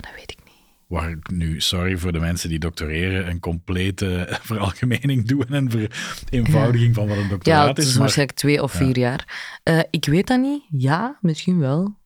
Dat 0.00 0.12
weet 0.16 0.30
ik 0.30 0.38
niet. 0.44 0.54
Waar 0.86 1.10
ik 1.10 1.30
nu, 1.30 1.60
sorry 1.60 1.98
voor 1.98 2.12
de 2.12 2.20
mensen 2.20 2.48
die 2.48 2.58
doctoreren, 2.58 3.28
een 3.28 3.40
complete 3.40 4.26
veralgemening 4.42 5.26
doen 5.26 5.46
en 5.48 5.70
vereenvoudiging 5.70 6.94
van 6.94 7.08
wat 7.08 7.16
een 7.16 7.22
Ja, 7.22 7.28
doctoraat 7.28 7.68
het 7.68 7.78
is. 7.78 7.90
Maar 7.90 7.98
waarschijnlijk 7.98 8.38
twee 8.38 8.62
of 8.62 8.72
ja. 8.72 8.78
vier 8.78 8.98
jaar. 8.98 9.58
Eh, 9.62 9.80
ik 9.90 10.04
weet 10.04 10.26
dat 10.26 10.40
niet. 10.40 10.62
Ja, 10.70 11.18
misschien 11.20 11.58
wel. 11.58 11.98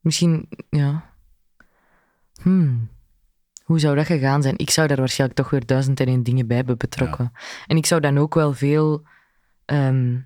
Misschien, 0.00 0.48
ja. 0.70 1.14
Hmm. 2.42 2.88
Hoe 3.64 3.78
zou 3.78 3.96
dat 3.96 4.06
gegaan 4.06 4.42
zijn? 4.42 4.58
Ik 4.58 4.70
zou 4.70 4.88
daar 4.88 4.96
waarschijnlijk 4.96 5.40
toch 5.40 5.50
weer 5.50 5.66
duizend 5.66 6.00
en 6.00 6.06
één 6.06 6.22
dingen 6.22 6.46
bij 6.46 6.56
hebben 6.56 6.78
betrokken. 6.78 7.32
En 7.66 7.76
ik 7.76 7.86
zou 7.86 8.00
dan 8.00 8.18
ook 8.18 8.34
wel 8.34 8.52
veel 8.52 9.06
ehm, 9.64 10.18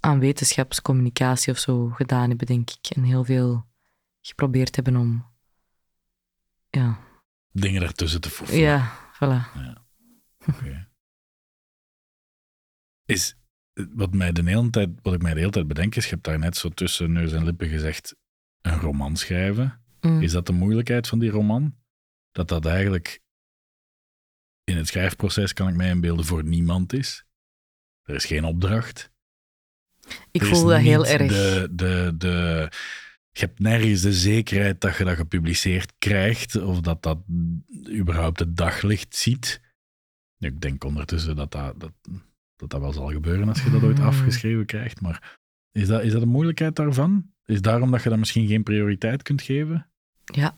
aan 0.00 0.18
wetenschapscommunicatie 0.18 1.52
of 1.52 1.58
zo 1.58 1.88
gedaan 1.88 2.28
hebben, 2.28 2.46
denk 2.46 2.70
ik. 2.70 2.96
En 2.96 3.02
heel 3.02 3.24
veel 3.24 3.66
geprobeerd 4.20 4.74
hebben 4.74 4.96
om... 4.96 5.31
Ja, 6.76 6.98
dingen 7.50 7.82
ertussen 7.82 8.20
te 8.20 8.30
voegen. 8.30 8.56
ja 8.56 8.92
voilà. 9.14 9.50
Oké. 10.46 10.86
Is, 13.04 13.36
wat, 13.74 14.14
mij 14.14 14.32
de 14.32 14.42
hele 14.42 14.70
tijd, 14.70 14.88
wat 15.02 15.14
ik 15.14 15.22
mij 15.22 15.34
de 15.34 15.38
hele 15.38 15.52
tijd 15.52 15.68
bedenk 15.68 15.94
is, 15.94 16.04
je 16.04 16.10
hebt 16.10 16.24
daar 16.24 16.38
net 16.38 16.56
zo 16.56 16.68
tussen 16.68 17.12
neus 17.12 17.32
en 17.32 17.44
lippen 17.44 17.68
gezegd, 17.68 18.16
een 18.60 18.78
roman 18.78 19.16
schrijven. 19.16 19.80
Mm. 20.00 20.22
Is 20.22 20.32
dat 20.32 20.46
de 20.46 20.52
moeilijkheid 20.52 21.08
van 21.08 21.18
die 21.18 21.30
roman? 21.30 21.76
Dat 22.30 22.48
dat 22.48 22.66
eigenlijk 22.66 23.20
in 24.64 24.76
het 24.76 24.88
schrijfproces, 24.88 25.52
kan 25.52 25.68
ik 25.68 25.74
mij 25.74 25.88
inbeelden, 25.88 26.24
voor 26.24 26.44
niemand 26.44 26.92
is. 26.92 27.24
Er 28.02 28.14
is 28.14 28.24
geen 28.24 28.44
opdracht. 28.44 29.10
Ik 30.30 30.44
voel 30.44 30.64
dat 30.66 30.80
heel 30.80 31.06
erg. 31.06 31.32
De, 31.32 31.68
de, 31.70 32.14
de, 32.16 32.68
je 33.32 33.40
hebt 33.44 33.58
nergens 33.58 34.00
de 34.00 34.12
zekerheid 34.12 34.80
dat 34.80 34.96
je 34.96 35.04
dat 35.04 35.16
gepubliceerd 35.16 35.92
krijgt, 35.98 36.56
of 36.62 36.80
dat 36.80 37.02
dat 37.02 37.18
überhaupt 37.90 38.38
het 38.38 38.56
daglicht 38.56 39.16
ziet. 39.16 39.60
Ik 40.38 40.60
denk 40.60 40.84
ondertussen 40.84 41.36
dat 41.36 41.52
dat, 41.52 41.80
dat, 41.80 41.92
dat, 42.56 42.70
dat 42.70 42.80
wel 42.80 42.92
zal 42.92 43.10
gebeuren 43.10 43.48
als 43.48 43.62
je 43.62 43.70
dat 43.70 43.82
ooit 43.82 43.98
Hmm. 43.98 44.06
afgeschreven 44.06 44.66
krijgt. 44.66 45.00
Maar 45.00 45.38
is 45.72 45.86
dat, 45.86 46.02
is 46.02 46.12
dat 46.12 46.20
de 46.20 46.26
moeilijkheid 46.26 46.76
daarvan? 46.76 47.30
Is 47.44 47.60
daarom 47.60 47.90
dat 47.90 48.02
je 48.02 48.08
dat 48.08 48.18
misschien 48.18 48.46
geen 48.46 48.62
prioriteit 48.62 49.22
kunt 49.22 49.42
geven? 49.42 49.86
Ja, 50.24 50.54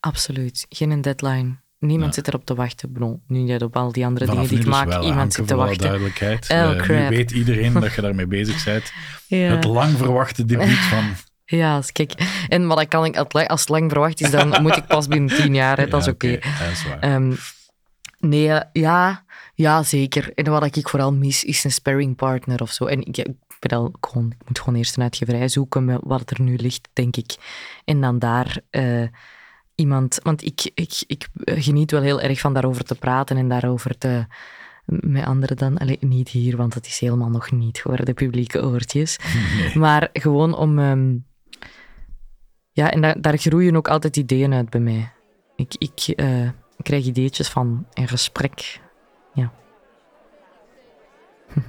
absoluut. 0.00 0.66
Geen 0.68 1.00
deadline. 1.00 1.56
Niemand 1.78 2.08
Ja. 2.08 2.12
zit 2.14 2.28
erop 2.28 2.44
te 2.46 2.54
wachten. 2.54 2.92
Bon, 2.92 3.22
nu 3.26 3.38
net 3.38 3.62
op 3.62 3.76
al 3.76 3.92
die 3.92 4.06
andere 4.06 4.26
Vanaf 4.26 4.40
dingen 4.48 4.62
die 4.64 4.66
ik 4.66 4.72
dus 4.74 4.84
maak, 4.92 5.02
iemand 5.04 5.32
zit 5.32 5.46
te 5.46 5.54
wachten. 5.54 5.78
duidelijkheid. 5.78 6.46
Eh, 6.46 6.88
nu 6.88 7.08
weet 7.16 7.30
iedereen 7.30 7.72
dat 7.72 7.94
je 7.94 8.00
daarmee 8.00 8.26
bezig 8.26 8.64
bent. 8.64 8.92
Ja. 9.28 9.36
Het 9.54 9.64
lang 9.64 9.96
verwachte 9.96 10.44
debuut 10.44 10.78
van... 10.78 11.04
ja, 11.46 11.82
kijk. 11.92 12.12
En 12.48 12.66
wat 12.66 12.88
kan 12.88 13.04
ik, 13.04 13.16
als 13.16 13.60
het 13.60 13.68
lang 13.68 13.90
verwacht 13.90 14.20
is, 14.20 14.30
dan 14.30 14.62
moet 14.62 14.76
ik 14.76 14.86
pas 14.86 15.06
binnen 15.06 15.36
tien 15.36 15.54
jaar. 15.54 15.78
Hè. 15.78 15.86
Dat 15.96 16.00
is 16.00 16.06
Ja, 16.06 16.12
oké. 16.12 16.30
dat 16.30 16.70
is 16.72 16.86
waar. 16.88 16.98
Ehm, 16.98 17.34
nee, 18.18 18.52
eh, 18.52 18.60
ja, 18.72 19.24
ja, 19.54 19.82
zeker. 19.82 20.32
En 20.34 20.50
wat 20.50 20.76
ik 20.76 20.88
vooral 20.88 21.12
mis, 21.12 21.44
is 21.44 21.64
een 21.64 21.70
sparringpartner 21.72 22.60
of 22.60 22.70
zo. 22.70 22.84
En 22.84 23.00
ik, 23.06 23.16
ik, 23.16 23.34
ben 23.58 23.78
al 23.78 23.92
gewoon, 24.00 24.34
ik 24.38 24.48
moet 24.48 24.58
gewoon 24.58 24.74
eerst 24.74 24.96
een 24.96 25.02
uitgeverij 25.02 25.48
zoeken 25.48 25.84
met 25.84 26.00
wat 26.02 26.30
er 26.30 26.42
nu 26.42 26.56
ligt, 26.56 26.88
denk 26.92 27.16
ik. 27.16 27.36
En 27.84 28.00
dan 28.00 28.18
daar 28.18 28.60
eh, 28.70 29.08
iemand... 29.74 30.18
Want 30.22 30.44
ik, 30.44 30.70
ik, 30.74 31.02
ik 31.06 31.28
geniet 31.44 31.90
wel 31.90 32.02
heel 32.02 32.20
erg 32.20 32.40
van 32.40 32.54
daarover 32.54 32.84
te 32.84 32.94
praten 32.94 33.36
en 33.36 33.48
daarover 33.48 33.98
te... 33.98 34.26
Met 34.86 35.24
anderen 35.24 35.56
dan, 35.56 35.78
Allee, 35.78 35.98
niet 36.00 36.28
hier, 36.28 36.56
want 36.56 36.74
het 36.74 36.86
is 36.86 36.98
helemaal 36.98 37.30
nog 37.30 37.50
niet 37.50 37.80
voor 37.80 38.04
de 38.04 38.12
publieke 38.14 38.62
oortjes. 38.62 39.16
Nee. 39.58 39.78
Maar 39.78 40.08
gewoon 40.12 40.54
om. 40.54 40.78
ehm, 40.78 41.14
ja, 42.76 42.90
en 42.90 43.00
daar, 43.00 43.20
daar 43.20 43.38
groeien 43.38 43.76
ook 43.76 43.88
altijd 43.88 44.16
ideeën 44.16 44.54
uit 44.54 44.70
bij 44.70 44.80
mij. 44.80 45.12
Ik, 45.54 45.74
ik 45.78 46.14
eh, 46.16 46.48
krijg 46.82 47.04
ideetjes 47.04 47.48
van 47.48 47.86
een 47.92 48.08
gesprek. 48.08 48.80
Ja. 49.34 49.52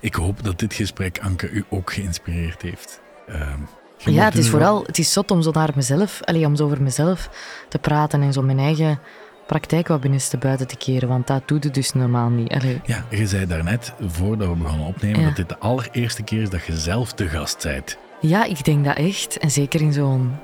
Ik 0.00 0.14
hoop 0.14 0.42
dat 0.42 0.58
dit 0.58 0.74
gesprek 0.74 1.18
Anke 1.18 1.50
u 1.50 1.64
ook 1.68 1.92
geïnspireerd 1.92 2.62
heeft. 2.62 3.00
Ehm, 3.26 3.60
ja, 3.96 4.24
het 4.24 4.36
is 4.36 4.48
vooral. 4.48 4.84
Het 4.86 4.98
is 4.98 5.12
zot 5.12 5.30
om 5.30 5.42
zo 5.42 5.50
naar 5.50 5.72
mezelf. 5.74 6.22
Allee, 6.22 6.46
om 6.46 6.56
zo 6.56 6.64
over 6.64 6.82
mezelf 6.82 7.28
te 7.68 7.78
praten 7.78 8.22
en 8.22 8.32
zo 8.32 8.42
mijn 8.42 8.58
eigen 8.58 8.98
praktijk 9.46 9.88
wat 9.88 10.00
binnenste 10.00 10.36
buiten 10.38 10.66
te 10.66 10.76
keren. 10.76 11.08
Want 11.08 11.26
dat 11.26 11.42
doe 11.48 11.58
je 11.60 11.70
dus 11.70 11.92
normaal 11.92 12.28
niet. 12.28 12.52
Allee, 12.52 12.80
Ja, 12.84 13.04
je 13.10 13.26
zei 13.26 13.46
daarnet, 13.46 13.92
voordat 14.06 14.48
we 14.48 14.54
begonnen 14.54 14.86
opnemen, 14.86 15.20
Ja. 15.20 15.26
dat 15.26 15.36
dit 15.36 15.48
de 15.48 15.58
allereerste 15.58 16.22
keer 16.22 16.42
is 16.42 16.50
dat 16.50 16.64
je 16.64 16.76
zelf 16.78 17.12
te 17.12 17.28
gast 17.28 17.62
bent. 17.62 17.96
ja, 18.20 18.44
ik 18.44 18.64
denk 18.64 18.84
dat 18.84 18.96
echt. 18.96 19.38
En 19.38 19.50
zeker 19.50 19.80
in 19.80 19.92
zo'n 19.92 20.36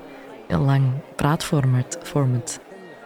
heel 0.47 0.59
lang 0.59 0.83
praatformat. 1.15 1.97
Format. 2.03 2.59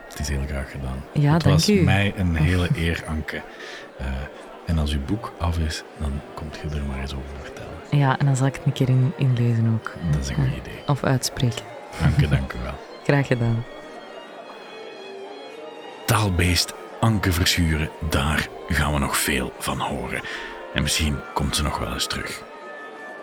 Het 0.09 0.19
is 0.19 0.27
heel 0.27 0.45
graag 0.47 0.71
gedaan. 0.71 1.03
Ja, 1.13 1.33
het 1.33 1.43
dank 1.43 1.55
was 1.55 1.69
u. 1.69 1.81
mij 1.81 2.13
een 2.17 2.35
hele 2.49 2.67
eer, 2.75 3.03
Anke. 3.07 3.41
Eh, 3.97 4.05
en 4.65 4.77
als 4.77 4.91
uw 4.93 4.99
boek 5.05 5.33
af 5.39 5.57
is, 5.57 5.83
dan 5.99 6.11
komt 6.33 6.55
je 6.61 6.75
er 6.77 6.83
maar 6.85 6.99
eens 6.99 7.13
over 7.13 7.25
vertellen. 7.41 7.69
Ja, 7.91 8.17
en 8.19 8.25
dan 8.25 8.35
zal 8.35 8.47
ik 8.47 8.55
het 8.55 8.65
een 8.65 8.73
keer 8.73 8.89
in, 8.89 9.13
inlezen 9.17 9.71
ook. 9.73 9.93
Dat 10.11 10.21
is 10.21 10.29
een 10.29 10.35
goed 10.35 10.45
idee. 10.45 10.79
Of 10.87 11.03
uitspreken. 11.03 11.65
Anke, 12.03 12.27
dank 12.27 12.53
u 12.53 12.57
wel. 12.63 12.73
Graag 13.07 13.27
gedaan. 13.27 13.63
Taalbeest 16.25 16.73
Anke 16.99 17.31
Verschuren, 17.31 17.89
daar 18.09 18.47
gaan 18.67 18.93
we 18.93 18.99
nog 18.99 19.17
veel 19.17 19.53
van 19.59 19.79
horen. 19.79 20.21
En 20.73 20.81
misschien 20.81 21.19
komt 21.33 21.55
ze 21.55 21.63
nog 21.63 21.77
wel 21.77 21.93
eens 21.93 22.07
terug. 22.07 22.43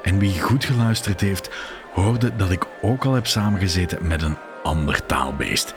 En 0.02 0.18
wie 0.18 0.40
goed 0.40 0.64
geluisterd 0.64 1.20
heeft, 1.20 1.50
hoorde 1.92 2.36
dat 2.36 2.50
ik 2.50 2.66
ook 2.82 3.04
al 3.04 3.12
heb 3.12 3.26
samengezeten 3.26 4.06
met 4.06 4.22
een 4.22 4.36
ander 4.62 5.06
taalbeest. 5.06 5.74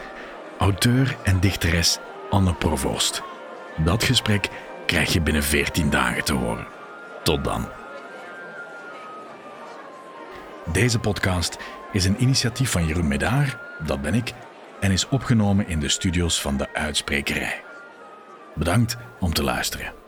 Auteur 0.57 1.15
en 1.23 1.39
dichteres 1.39 1.99
Anne 2.29 2.53
Provoost. 2.53 3.21
Dat 3.77 4.03
gesprek 4.03 4.49
krijg 4.85 5.13
je 5.13 5.21
binnen 5.21 5.43
14 5.43 5.89
dagen 5.89 6.23
te 6.23 6.33
horen. 6.33 6.67
Tot 7.23 7.43
dan. 7.43 7.67
Deze 10.65 10.99
podcast 10.99 11.57
is 11.91 12.05
een 12.05 12.21
initiatief 12.21 12.71
van 12.71 12.85
Jeroen 12.85 13.07
Medaar, 13.07 13.59
dat 13.79 14.01
ben 14.01 14.13
ik, 14.13 14.33
en 14.79 14.91
is 14.91 15.07
opgenomen 15.07 15.67
in 15.67 15.79
de 15.79 15.89
studio's 15.89 16.41
van 16.41 16.57
de 16.57 16.73
Uitsprekerij. 16.73 17.63
Bedankt 18.55 18.97
om 19.19 19.33
te 19.33 19.43
luisteren. 19.43 20.04